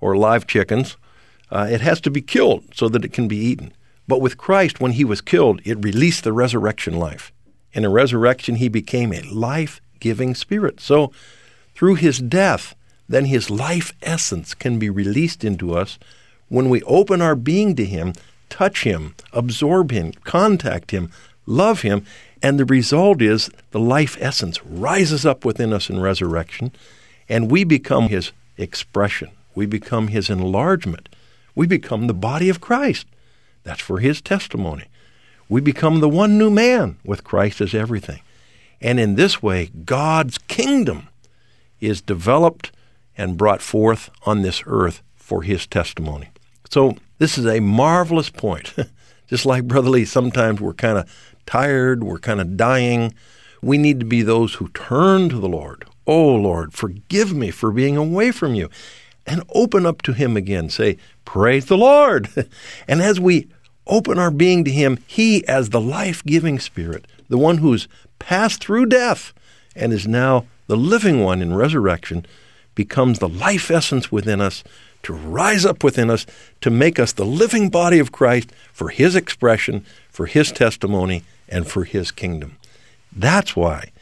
or 0.00 0.16
live 0.16 0.46
chickens. 0.46 0.96
Uh, 1.50 1.68
it 1.70 1.80
has 1.80 2.00
to 2.02 2.10
be 2.10 2.20
killed 2.20 2.64
so 2.74 2.88
that 2.88 3.04
it 3.04 3.12
can 3.12 3.28
be 3.28 3.36
eaten. 3.36 3.72
But 4.08 4.20
with 4.20 4.36
Christ, 4.36 4.80
when 4.80 4.92
he 4.92 5.04
was 5.04 5.20
killed, 5.20 5.60
it 5.64 5.84
released 5.84 6.24
the 6.24 6.32
resurrection 6.32 6.98
life. 6.98 7.32
In 7.72 7.84
a 7.84 7.90
resurrection, 7.90 8.56
he 8.56 8.68
became 8.68 9.12
a 9.12 9.22
life 9.22 9.80
giving 10.00 10.34
spirit. 10.34 10.80
So 10.80 11.12
through 11.74 11.96
his 11.96 12.18
death, 12.18 12.74
then 13.08 13.26
his 13.26 13.50
life 13.50 13.92
essence 14.02 14.54
can 14.54 14.78
be 14.78 14.90
released 14.90 15.44
into 15.44 15.74
us 15.74 15.98
when 16.48 16.68
we 16.68 16.82
open 16.82 17.20
our 17.20 17.34
being 17.34 17.74
to 17.76 17.84
him, 17.84 18.12
touch 18.48 18.84
him, 18.84 19.14
absorb 19.32 19.90
him, 19.90 20.12
contact 20.24 20.90
him, 20.90 21.10
love 21.44 21.82
him, 21.82 22.04
and 22.42 22.58
the 22.58 22.64
result 22.64 23.22
is 23.22 23.50
the 23.70 23.80
life 23.80 24.16
essence 24.20 24.62
rises 24.64 25.24
up 25.24 25.44
within 25.44 25.72
us 25.72 25.88
in 25.88 26.00
resurrection, 26.00 26.72
and 27.28 27.50
we 27.50 27.64
become 27.64 28.08
his 28.08 28.32
expression. 28.56 29.30
We 29.54 29.66
become 29.66 30.08
his 30.08 30.28
enlargement. 30.28 31.08
We 31.54 31.66
become 31.66 32.06
the 32.06 32.14
body 32.14 32.48
of 32.48 32.60
Christ. 32.60 33.06
That's 33.64 33.80
for 33.80 33.98
his 33.98 34.20
testimony. 34.20 34.84
We 35.48 35.60
become 35.60 36.00
the 36.00 36.08
one 36.08 36.38
new 36.38 36.50
man 36.50 36.98
with 37.04 37.24
Christ 37.24 37.60
as 37.60 37.74
everything. 37.74 38.20
And 38.80 39.00
in 39.00 39.14
this 39.14 39.42
way, 39.42 39.70
God's 39.84 40.38
kingdom 40.38 41.08
is 41.80 42.02
developed 42.02 42.72
and 43.16 43.38
brought 43.38 43.62
forth 43.62 44.10
on 44.24 44.42
this 44.42 44.62
earth 44.66 45.02
for 45.14 45.42
his 45.42 45.66
testimony. 45.66 46.28
So, 46.70 46.96
this 47.18 47.38
is 47.38 47.46
a 47.46 47.60
marvelous 47.60 48.28
point. 48.28 48.74
Just 49.28 49.46
like 49.46 49.64
Brother 49.64 49.90
Lee, 49.90 50.04
sometimes 50.04 50.60
we're 50.60 50.74
kind 50.74 50.98
of 50.98 51.34
tired, 51.46 52.04
we're 52.04 52.18
kind 52.18 52.40
of 52.40 52.56
dying. 52.56 53.14
We 53.62 53.78
need 53.78 54.00
to 54.00 54.06
be 54.06 54.22
those 54.22 54.54
who 54.54 54.68
turn 54.68 55.28
to 55.30 55.38
the 55.38 55.48
Lord. 55.48 55.86
Oh, 56.06 56.34
Lord, 56.34 56.72
forgive 56.72 57.34
me 57.34 57.50
for 57.50 57.72
being 57.72 57.96
away 57.96 58.30
from 58.30 58.54
you. 58.54 58.68
And 59.26 59.42
open 59.54 59.86
up 59.86 60.02
to 60.02 60.12
Him 60.12 60.36
again. 60.36 60.68
Say, 60.70 60.98
Praise 61.24 61.66
the 61.66 61.76
Lord. 61.76 62.28
and 62.88 63.02
as 63.02 63.18
we 63.18 63.48
open 63.86 64.18
our 64.18 64.30
being 64.30 64.64
to 64.64 64.70
Him, 64.70 64.98
He, 65.06 65.46
as 65.48 65.70
the 65.70 65.80
life 65.80 66.22
giving 66.24 66.58
Spirit, 66.58 67.06
the 67.28 67.38
one 67.38 67.58
who's 67.58 67.88
passed 68.18 68.62
through 68.62 68.86
death 68.86 69.32
and 69.74 69.92
is 69.92 70.06
now 70.06 70.46
the 70.68 70.76
living 70.76 71.22
one 71.22 71.42
in 71.42 71.54
resurrection, 71.54 72.24
becomes 72.74 73.18
the 73.18 73.28
life 73.28 73.70
essence 73.70 74.12
within 74.12 74.40
us 74.40 74.62
to 75.02 75.12
rise 75.12 75.64
up 75.64 75.84
within 75.84 76.10
us 76.10 76.26
to 76.60 76.70
make 76.70 76.98
us 76.98 77.12
the 77.12 77.24
living 77.24 77.68
body 77.68 78.00
of 78.00 78.10
Christ 78.10 78.50
for 78.72 78.88
His 78.88 79.14
expression, 79.14 79.84
for 80.10 80.26
His 80.26 80.50
testimony, 80.50 81.22
and 81.48 81.66
for 81.66 81.84
His 81.84 82.10
kingdom. 82.10 82.56
That's 83.14 83.56
why, 83.56 83.92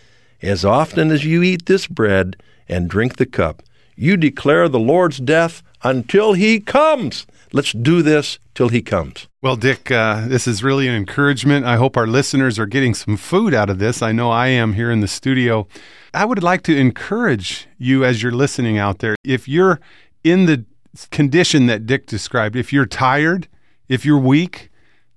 as 0.42 0.64
often 0.64 1.10
as 1.10 1.24
you 1.24 1.42
eat 1.42 1.66
this 1.66 1.86
bread 1.86 2.36
and 2.68 2.90
drink 2.90 3.16
the 3.16 3.26
cup, 3.26 3.62
you 3.96 4.16
declare 4.16 4.68
the 4.68 4.80
Lord's 4.80 5.18
death 5.18 5.62
until 5.82 6.32
He 6.32 6.60
comes. 6.60 7.26
Let's 7.52 7.72
do 7.72 8.02
this 8.02 8.38
till 8.54 8.68
He 8.68 8.82
comes. 8.82 9.28
Well, 9.42 9.56
Dick, 9.56 9.90
uh, 9.90 10.26
this 10.26 10.46
is 10.46 10.64
really 10.64 10.88
an 10.88 10.94
encouragement. 10.94 11.66
I 11.66 11.76
hope 11.76 11.96
our 11.96 12.06
listeners 12.06 12.58
are 12.58 12.66
getting 12.66 12.94
some 12.94 13.16
food 13.16 13.54
out 13.54 13.70
of 13.70 13.78
this. 13.78 14.02
I 14.02 14.12
know 14.12 14.30
I 14.30 14.48
am 14.48 14.72
here 14.72 14.90
in 14.90 15.00
the 15.00 15.08
studio. 15.08 15.68
I 16.12 16.24
would 16.24 16.42
like 16.42 16.62
to 16.62 16.76
encourage 16.76 17.68
you 17.78 18.04
as 18.04 18.22
you're 18.22 18.32
listening 18.32 18.78
out 18.78 18.98
there. 18.98 19.16
If 19.22 19.46
you're 19.46 19.80
in 20.24 20.46
the 20.46 20.64
condition 21.10 21.66
that 21.66 21.86
Dick 21.86 22.06
described, 22.06 22.56
if 22.56 22.72
you're 22.72 22.86
tired, 22.86 23.48
if 23.88 24.04
you're 24.04 24.18
weak, 24.18 24.70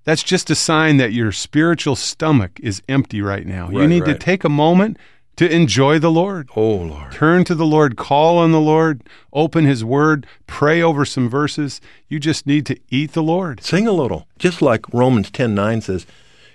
that's 0.08 0.24
just 0.24 0.50
a 0.50 0.56
sign 0.56 0.96
that 0.98 1.12
your 1.12 1.34
spiritual 1.34 1.98
stomach 1.98 2.62
is 2.64 2.82
empty 2.88 3.22
right 3.22 3.46
now. 3.46 3.70
you 3.70 3.80
Right, 3.80 3.90
need 3.90 4.06
to 4.06 4.18
take 4.18 4.46
a 4.46 4.50
moment 4.50 4.96
to 5.36 5.52
enjoy 5.54 6.00
the 6.00 6.10
Lord. 6.10 6.50
Oh, 6.56 6.76
Lord. 6.78 7.12
Turn 7.12 7.44
to 7.44 7.54
the 7.54 7.66
Lord, 7.66 7.98
call 7.98 8.38
on 8.38 8.54
the 8.54 8.62
Lord, 8.62 9.04
open 9.34 9.66
His 9.66 9.84
Word, 9.84 10.26
pray 10.48 10.82
over 10.82 11.04
some 11.04 11.28
verses. 11.28 11.82
You 12.08 12.22
just 12.22 12.48
need 12.48 12.66
to 12.68 12.80
eat 12.90 13.12
the 13.12 13.22
Lord. 13.22 13.62
Sing 13.62 13.86
a 13.86 13.92
little. 13.92 14.30
Just 14.40 14.62
like 14.62 14.86
Romans 14.94 15.30
10:9 15.30 15.84
says, 15.84 16.08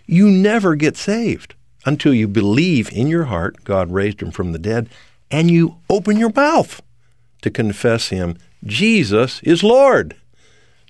you 0.07 0.31
never 0.31 0.75
get 0.75 0.97
saved 0.97 1.55
until 1.85 2.15
you 2.15 2.29
believe 2.29 2.91
in 2.91 3.07
your 3.07 3.25
heart 3.25 3.65
God 3.65 3.93
raised 3.93 4.23
him 4.23 4.31
from 4.31 4.53
the 4.53 4.59
dead 4.59 4.89
and 5.31 5.51
you 5.51 5.77
open 5.91 6.17
your 6.17 6.33
mouth 6.35 6.81
to 7.43 7.51
confess 7.51 8.09
him 8.09 8.39
Jesus 8.65 9.43
is 9.43 9.63
Lord. 9.63 10.17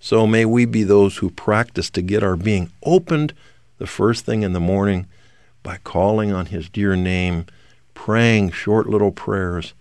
So 0.05 0.27
may 0.27 0.45
we 0.45 0.65
be 0.65 0.83
those 0.83 1.19
who 1.19 1.31
practice 1.31 1.89
to 1.91 2.03
get 2.03 2.25
our 2.25 2.35
being 2.35 2.73
opened 2.83 3.35
the 3.79 3.87
first 3.87 4.25
thing 4.25 4.43
in 4.43 4.53
the 4.53 4.59
morning 4.59 5.07
by 5.63 5.79
calling 5.85 6.33
on 6.33 6.47
his 6.47 6.69
dear 6.69 6.97
name, 6.97 7.47
praying 7.95 8.51
short 8.51 8.89
little 8.89 9.13
prayers, 9.13 9.75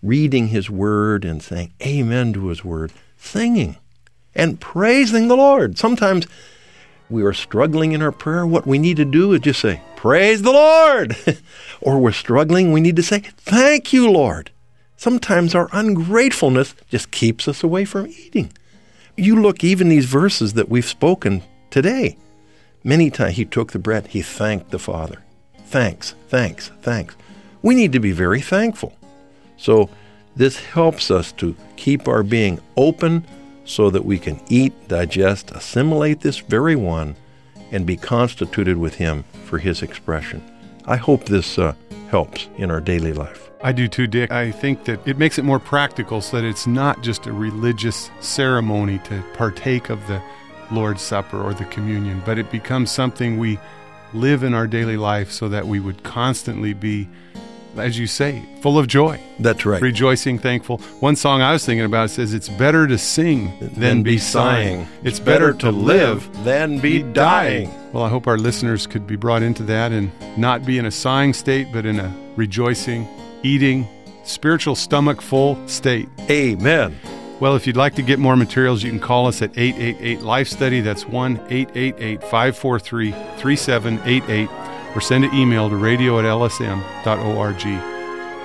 reading 0.00 0.46
his 0.46 0.70
word 0.70 1.24
and 1.24 1.42
saying 1.42 1.72
amen 1.84 2.32
to 2.34 2.46
his 2.46 2.64
word, 2.64 2.92
singing 3.18 3.76
and 4.32 4.60
praising 4.60 5.26
the 5.26 5.36
Lord. 5.36 5.76
Sometimes 5.76 6.28
we 7.10 7.24
are 7.24 7.32
struggling 7.32 7.90
in 7.90 8.00
our 8.00 8.12
prayer. 8.12 8.46
What 8.46 8.68
we 8.68 8.78
need 8.78 8.98
to 8.98 9.04
do 9.04 9.32
is 9.32 9.40
just 9.40 9.60
say, 9.60 9.82
Praise 9.96 10.42
the 10.42 10.52
Lord. 10.52 11.16
or 11.80 11.98
we're 11.98 12.12
struggling, 12.12 12.70
we 12.70 12.80
need 12.80 12.94
to 12.94 13.02
say, 13.02 13.24
Thank 13.38 13.92
you, 13.92 14.08
Lord. 14.08 14.52
Sometimes 14.96 15.52
our 15.52 15.68
ungratefulness 15.72 16.76
just 16.90 17.10
keeps 17.10 17.48
us 17.48 17.64
away 17.64 17.84
from 17.84 18.06
eating. 18.06 18.52
You 19.16 19.40
look 19.40 19.62
even 19.62 19.88
these 19.88 20.06
verses 20.06 20.54
that 20.54 20.68
we've 20.68 20.84
spoken 20.84 21.42
today. 21.70 22.16
Many 22.82 23.10
times 23.10 23.36
he 23.36 23.44
took 23.44 23.72
the 23.72 23.78
bread, 23.78 24.08
he 24.08 24.22
thanked 24.22 24.70
the 24.70 24.78
Father. 24.78 25.22
Thanks, 25.66 26.14
thanks, 26.28 26.70
thanks. 26.82 27.16
We 27.62 27.74
need 27.74 27.92
to 27.92 28.00
be 28.00 28.12
very 28.12 28.40
thankful. 28.40 28.92
So 29.56 29.88
this 30.36 30.58
helps 30.58 31.10
us 31.10 31.32
to 31.32 31.56
keep 31.76 32.08
our 32.08 32.22
being 32.22 32.60
open 32.76 33.24
so 33.64 33.88
that 33.90 34.04
we 34.04 34.18
can 34.18 34.40
eat, 34.48 34.88
digest, 34.88 35.52
assimilate 35.52 36.20
this 36.20 36.38
very 36.38 36.76
one, 36.76 37.16
and 37.70 37.86
be 37.86 37.96
constituted 37.96 38.76
with 38.76 38.96
him 38.96 39.24
for 39.44 39.58
his 39.58 39.82
expression. 39.82 40.42
I 40.86 40.96
hope 40.96 41.24
this 41.24 41.58
uh, 41.58 41.74
helps 42.14 42.48
in 42.58 42.70
our 42.70 42.80
daily 42.80 43.12
life. 43.12 43.50
I 43.60 43.72
do 43.72 43.88
too, 43.88 44.06
Dick. 44.06 44.30
I 44.30 44.52
think 44.52 44.84
that 44.84 45.04
it 45.04 45.18
makes 45.18 45.36
it 45.36 45.44
more 45.44 45.58
practical 45.58 46.20
so 46.20 46.36
that 46.36 46.46
it's 46.46 46.64
not 46.64 47.02
just 47.02 47.26
a 47.26 47.32
religious 47.32 48.08
ceremony 48.20 49.00
to 49.06 49.20
partake 49.34 49.90
of 49.90 49.98
the 50.06 50.22
Lord's 50.70 51.02
Supper 51.02 51.42
or 51.42 51.52
the 51.54 51.64
communion, 51.64 52.22
but 52.24 52.38
it 52.38 52.52
becomes 52.52 52.92
something 52.92 53.36
we 53.36 53.58
live 54.12 54.44
in 54.44 54.54
our 54.54 54.68
daily 54.68 54.96
life 54.96 55.32
so 55.32 55.48
that 55.48 55.66
we 55.66 55.80
would 55.80 56.04
constantly 56.04 56.72
be, 56.72 57.08
as 57.78 57.98
you 57.98 58.06
say, 58.06 58.42
full 58.60 58.78
of 58.78 58.86
joy. 58.86 59.20
That's 59.38 59.64
right. 59.66 59.80
Rejoicing, 59.80 60.38
thankful. 60.38 60.78
One 61.00 61.16
song 61.16 61.42
I 61.42 61.52
was 61.52 61.64
thinking 61.64 61.84
about 61.84 62.10
says, 62.10 62.34
It's 62.34 62.48
better 62.48 62.86
to 62.86 62.98
sing 62.98 63.52
than, 63.60 64.02
be 64.02 64.18
sighing. 64.18 64.86
It's 65.02 65.20
better 65.20 65.52
to 65.54 65.70
live 65.70 66.28
than 66.44 66.78
be 66.78 67.02
dying. 67.02 67.70
Well, 67.92 68.04
I 68.04 68.08
hope 68.08 68.26
our 68.26 68.38
listeners 68.38 68.86
could 68.86 69.06
be 69.06 69.16
brought 69.16 69.42
into 69.42 69.62
that 69.64 69.92
and 69.92 70.10
not 70.38 70.64
be 70.64 70.78
in 70.78 70.86
a 70.86 70.90
sighing 70.90 71.32
state, 71.32 71.68
but 71.72 71.86
in 71.86 72.00
a 72.00 72.14
rejoicing, 72.36 73.08
eating, 73.42 73.86
spiritual 74.24 74.74
stomach 74.74 75.20
full 75.20 75.56
state. 75.68 76.08
Amen. 76.30 76.98
Well, 77.40 77.56
if 77.56 77.66
you'd 77.66 77.76
like 77.76 77.94
to 77.96 78.02
get 78.02 78.18
more 78.18 78.36
materials, 78.36 78.82
you 78.82 78.90
can 78.90 79.00
call 79.00 79.26
us 79.26 79.42
at 79.42 79.50
888 79.58 80.20
Life 80.22 80.48
Study. 80.48 80.80
That's 80.80 81.06
1 81.06 81.36
888 81.50 82.20
543 82.22 83.10
3788 83.10 84.63
or 84.94 85.00
send 85.00 85.24
an 85.24 85.34
email 85.34 85.68
to 85.68 85.76
radio 85.76 86.18
at 86.18 86.24
lsm.org. 86.24 87.66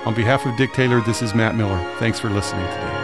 On 0.06 0.14
behalf 0.14 0.46
of 0.46 0.56
Dick 0.56 0.72
Taylor, 0.72 1.00
this 1.02 1.22
is 1.22 1.34
Matt 1.34 1.54
Miller. 1.56 1.78
Thanks 1.98 2.18
for 2.18 2.30
listening 2.30 2.66
today. 2.66 2.96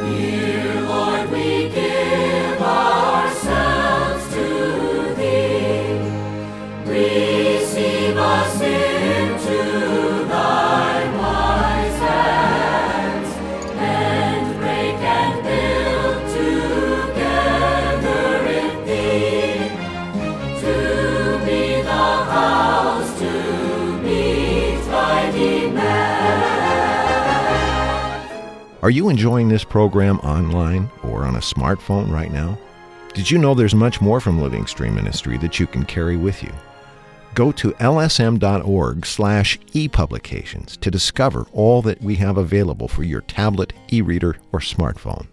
Dear 0.00 0.39
Are 28.90 28.98
you 29.00 29.08
enjoying 29.08 29.48
this 29.48 29.62
program 29.62 30.18
online 30.18 30.90
or 31.04 31.24
on 31.24 31.36
a 31.36 31.38
smartphone 31.38 32.10
right 32.10 32.32
now? 32.32 32.58
Did 33.14 33.30
you 33.30 33.38
know 33.38 33.54
there's 33.54 33.72
much 33.72 34.00
more 34.00 34.18
from 34.18 34.42
Living 34.42 34.66
Stream 34.66 34.96
Ministry 34.96 35.38
that 35.38 35.60
you 35.60 35.68
can 35.68 35.84
carry 35.84 36.16
with 36.16 36.42
you? 36.42 36.52
Go 37.34 37.52
to 37.52 37.70
lsm.org 37.70 39.06
slash 39.06 39.60
epublications 39.74 40.76
to 40.80 40.90
discover 40.90 41.46
all 41.52 41.82
that 41.82 42.02
we 42.02 42.16
have 42.16 42.36
available 42.36 42.88
for 42.88 43.04
your 43.04 43.20
tablet, 43.20 43.72
e-reader, 43.92 44.34
or 44.50 44.58
smartphone. 44.58 45.28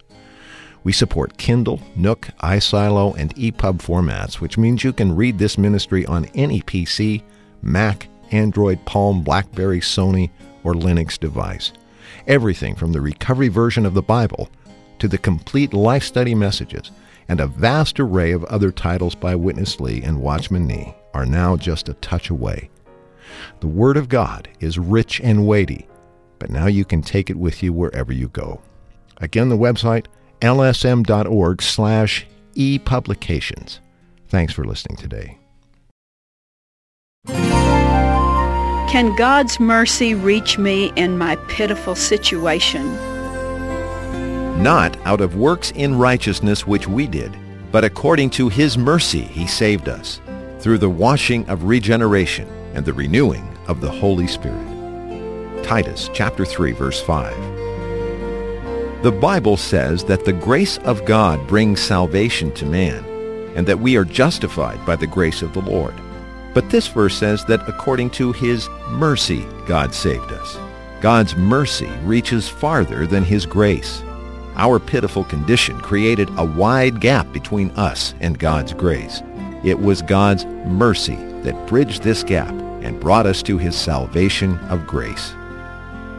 We 0.83 0.93
support 0.93 1.39
Kindle, 1.39 1.81
Nook, 1.95 2.29
iSilo, 2.43 3.17
and 3.17 3.35
EPUB 3.37 3.79
formats, 3.79 4.35
which 4.35 4.59
means 4.59 4.83
you 4.83 4.93
can 4.93 5.15
read 5.15 5.39
this 5.39 5.57
ministry 5.57 6.05
on 6.05 6.25
any 6.35 6.61
PC, 6.61 7.23
Mac, 7.63 8.07
Android, 8.29 8.85
Palm, 8.85 9.23
Blackberry, 9.23 9.79
Sony, 9.79 10.29
or 10.63 10.75
Linux 10.75 11.19
device. 11.19 11.71
Everything 12.27 12.75
from 12.75 12.91
the 12.91 12.99
recovery 12.99 13.47
version 13.47 13.85
of 13.85 13.93
the 13.93 14.01
Bible 14.01 14.49
to 14.99 15.07
the 15.07 15.17
complete 15.17 15.73
life 15.73 16.03
study 16.03 16.35
messages 16.35 16.91
and 17.29 17.39
a 17.39 17.47
vast 17.47 18.01
array 18.01 18.31
of 18.31 18.43
other 18.45 18.69
titles 18.69 19.15
by 19.15 19.33
Witness 19.33 19.79
Lee 19.79 20.01
and 20.01 20.21
Watchman 20.21 20.67
Nee 20.67 20.93
are 21.13 21.25
now 21.25 21.55
just 21.55 21.87
a 21.87 21.93
touch 21.95 22.29
away. 22.29 22.69
The 23.61 23.67
Word 23.67 23.95
of 23.95 24.09
God 24.09 24.49
is 24.59 24.77
rich 24.77 25.21
and 25.21 25.47
weighty, 25.47 25.87
but 26.37 26.49
now 26.49 26.67
you 26.67 26.83
can 26.83 27.01
take 27.01 27.29
it 27.29 27.37
with 27.37 27.63
you 27.63 27.71
wherever 27.71 28.11
you 28.11 28.27
go. 28.27 28.61
Again, 29.17 29.47
the 29.47 29.57
website 29.57 30.07
lsm.org 30.41 31.61
slash 31.61 32.27
epublications. 32.55 33.79
Thanks 34.27 34.53
for 34.53 34.65
listening 34.65 34.97
today. 34.97 35.37
Can 38.87 39.13
God's 39.17 39.59
mercy 39.59 40.13
reach 40.15 40.57
me 40.57 40.93
in 40.95 41.17
my 41.17 41.35
pitiful 41.49 41.93
situation? 41.93 42.85
Not 44.63 44.95
out 45.05 45.19
of 45.19 45.35
works 45.35 45.71
in 45.71 45.97
righteousness 45.97 46.65
which 46.65 46.87
we 46.87 47.05
did, 47.05 47.35
but 47.69 47.83
according 47.83 48.29
to 48.31 48.47
his 48.47 48.77
mercy 48.77 49.23
he 49.23 49.45
saved 49.45 49.89
us, 49.89 50.21
through 50.59 50.77
the 50.77 50.89
washing 50.89 51.45
of 51.49 51.65
regeneration 51.65 52.47
and 52.73 52.85
the 52.85 52.93
renewing 52.93 53.45
of 53.67 53.81
the 53.81 53.91
Holy 53.91 54.25
Spirit. 54.25 54.65
Titus 55.65 56.09
chapter 56.13 56.45
3 56.45 56.71
verse 56.71 57.01
5. 57.01 57.35
The 59.03 59.11
Bible 59.11 59.57
says 59.57 60.05
that 60.05 60.23
the 60.23 60.31
grace 60.31 60.77
of 60.79 61.03
God 61.03 61.45
brings 61.45 61.81
salvation 61.81 62.53
to 62.53 62.65
man, 62.65 63.03
and 63.53 63.67
that 63.67 63.81
we 63.81 63.97
are 63.97 64.05
justified 64.05 64.85
by 64.85 64.95
the 64.95 65.07
grace 65.07 65.41
of 65.41 65.51
the 65.51 65.61
Lord. 65.61 65.93
But 66.57 66.71
this 66.71 66.87
verse 66.87 67.15
says 67.15 67.45
that 67.45 67.69
according 67.69 68.09
to 68.17 68.31
his 68.31 68.67
mercy 68.89 69.45
God 69.67 69.93
saved 69.93 70.31
us. 70.31 70.57
God's 71.01 71.35
mercy 71.35 71.91
reaches 72.01 72.49
farther 72.49 73.05
than 73.05 73.23
his 73.23 73.45
grace. 73.45 74.01
Our 74.55 74.79
pitiful 74.79 75.23
condition 75.25 75.79
created 75.79 76.31
a 76.35 76.43
wide 76.43 76.99
gap 76.99 77.31
between 77.31 77.69
us 77.75 78.15
and 78.21 78.39
God's 78.39 78.73
grace. 78.73 79.21
It 79.63 79.79
was 79.79 80.01
God's 80.01 80.45
mercy 80.65 81.17
that 81.43 81.67
bridged 81.67 82.01
this 82.01 82.23
gap 82.23 82.49
and 82.81 82.99
brought 82.99 83.27
us 83.27 83.43
to 83.43 83.59
his 83.59 83.75
salvation 83.75 84.57
of 84.69 84.87
grace. 84.87 85.35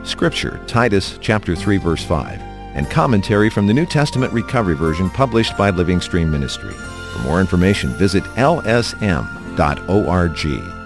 Scripture, 0.05 0.61
Titus 0.69 1.19
chapter 1.21 1.57
3 1.57 1.79
verse 1.79 2.05
5, 2.05 2.41
and 2.77 2.89
commentary 2.89 3.51
from 3.51 3.67
the 3.67 3.75
New 3.75 3.87
Testament 3.87 4.33
Recovery 4.33 4.77
Version 4.77 5.11
published 5.11 5.59
by 5.59 5.71
Living 5.71 6.01
Stream 6.01 6.31
Ministry. 6.31 6.75
For 6.75 7.19
more 7.25 7.41
information, 7.41 7.91
visit 7.95 8.23
lsm.org. 9.59 10.78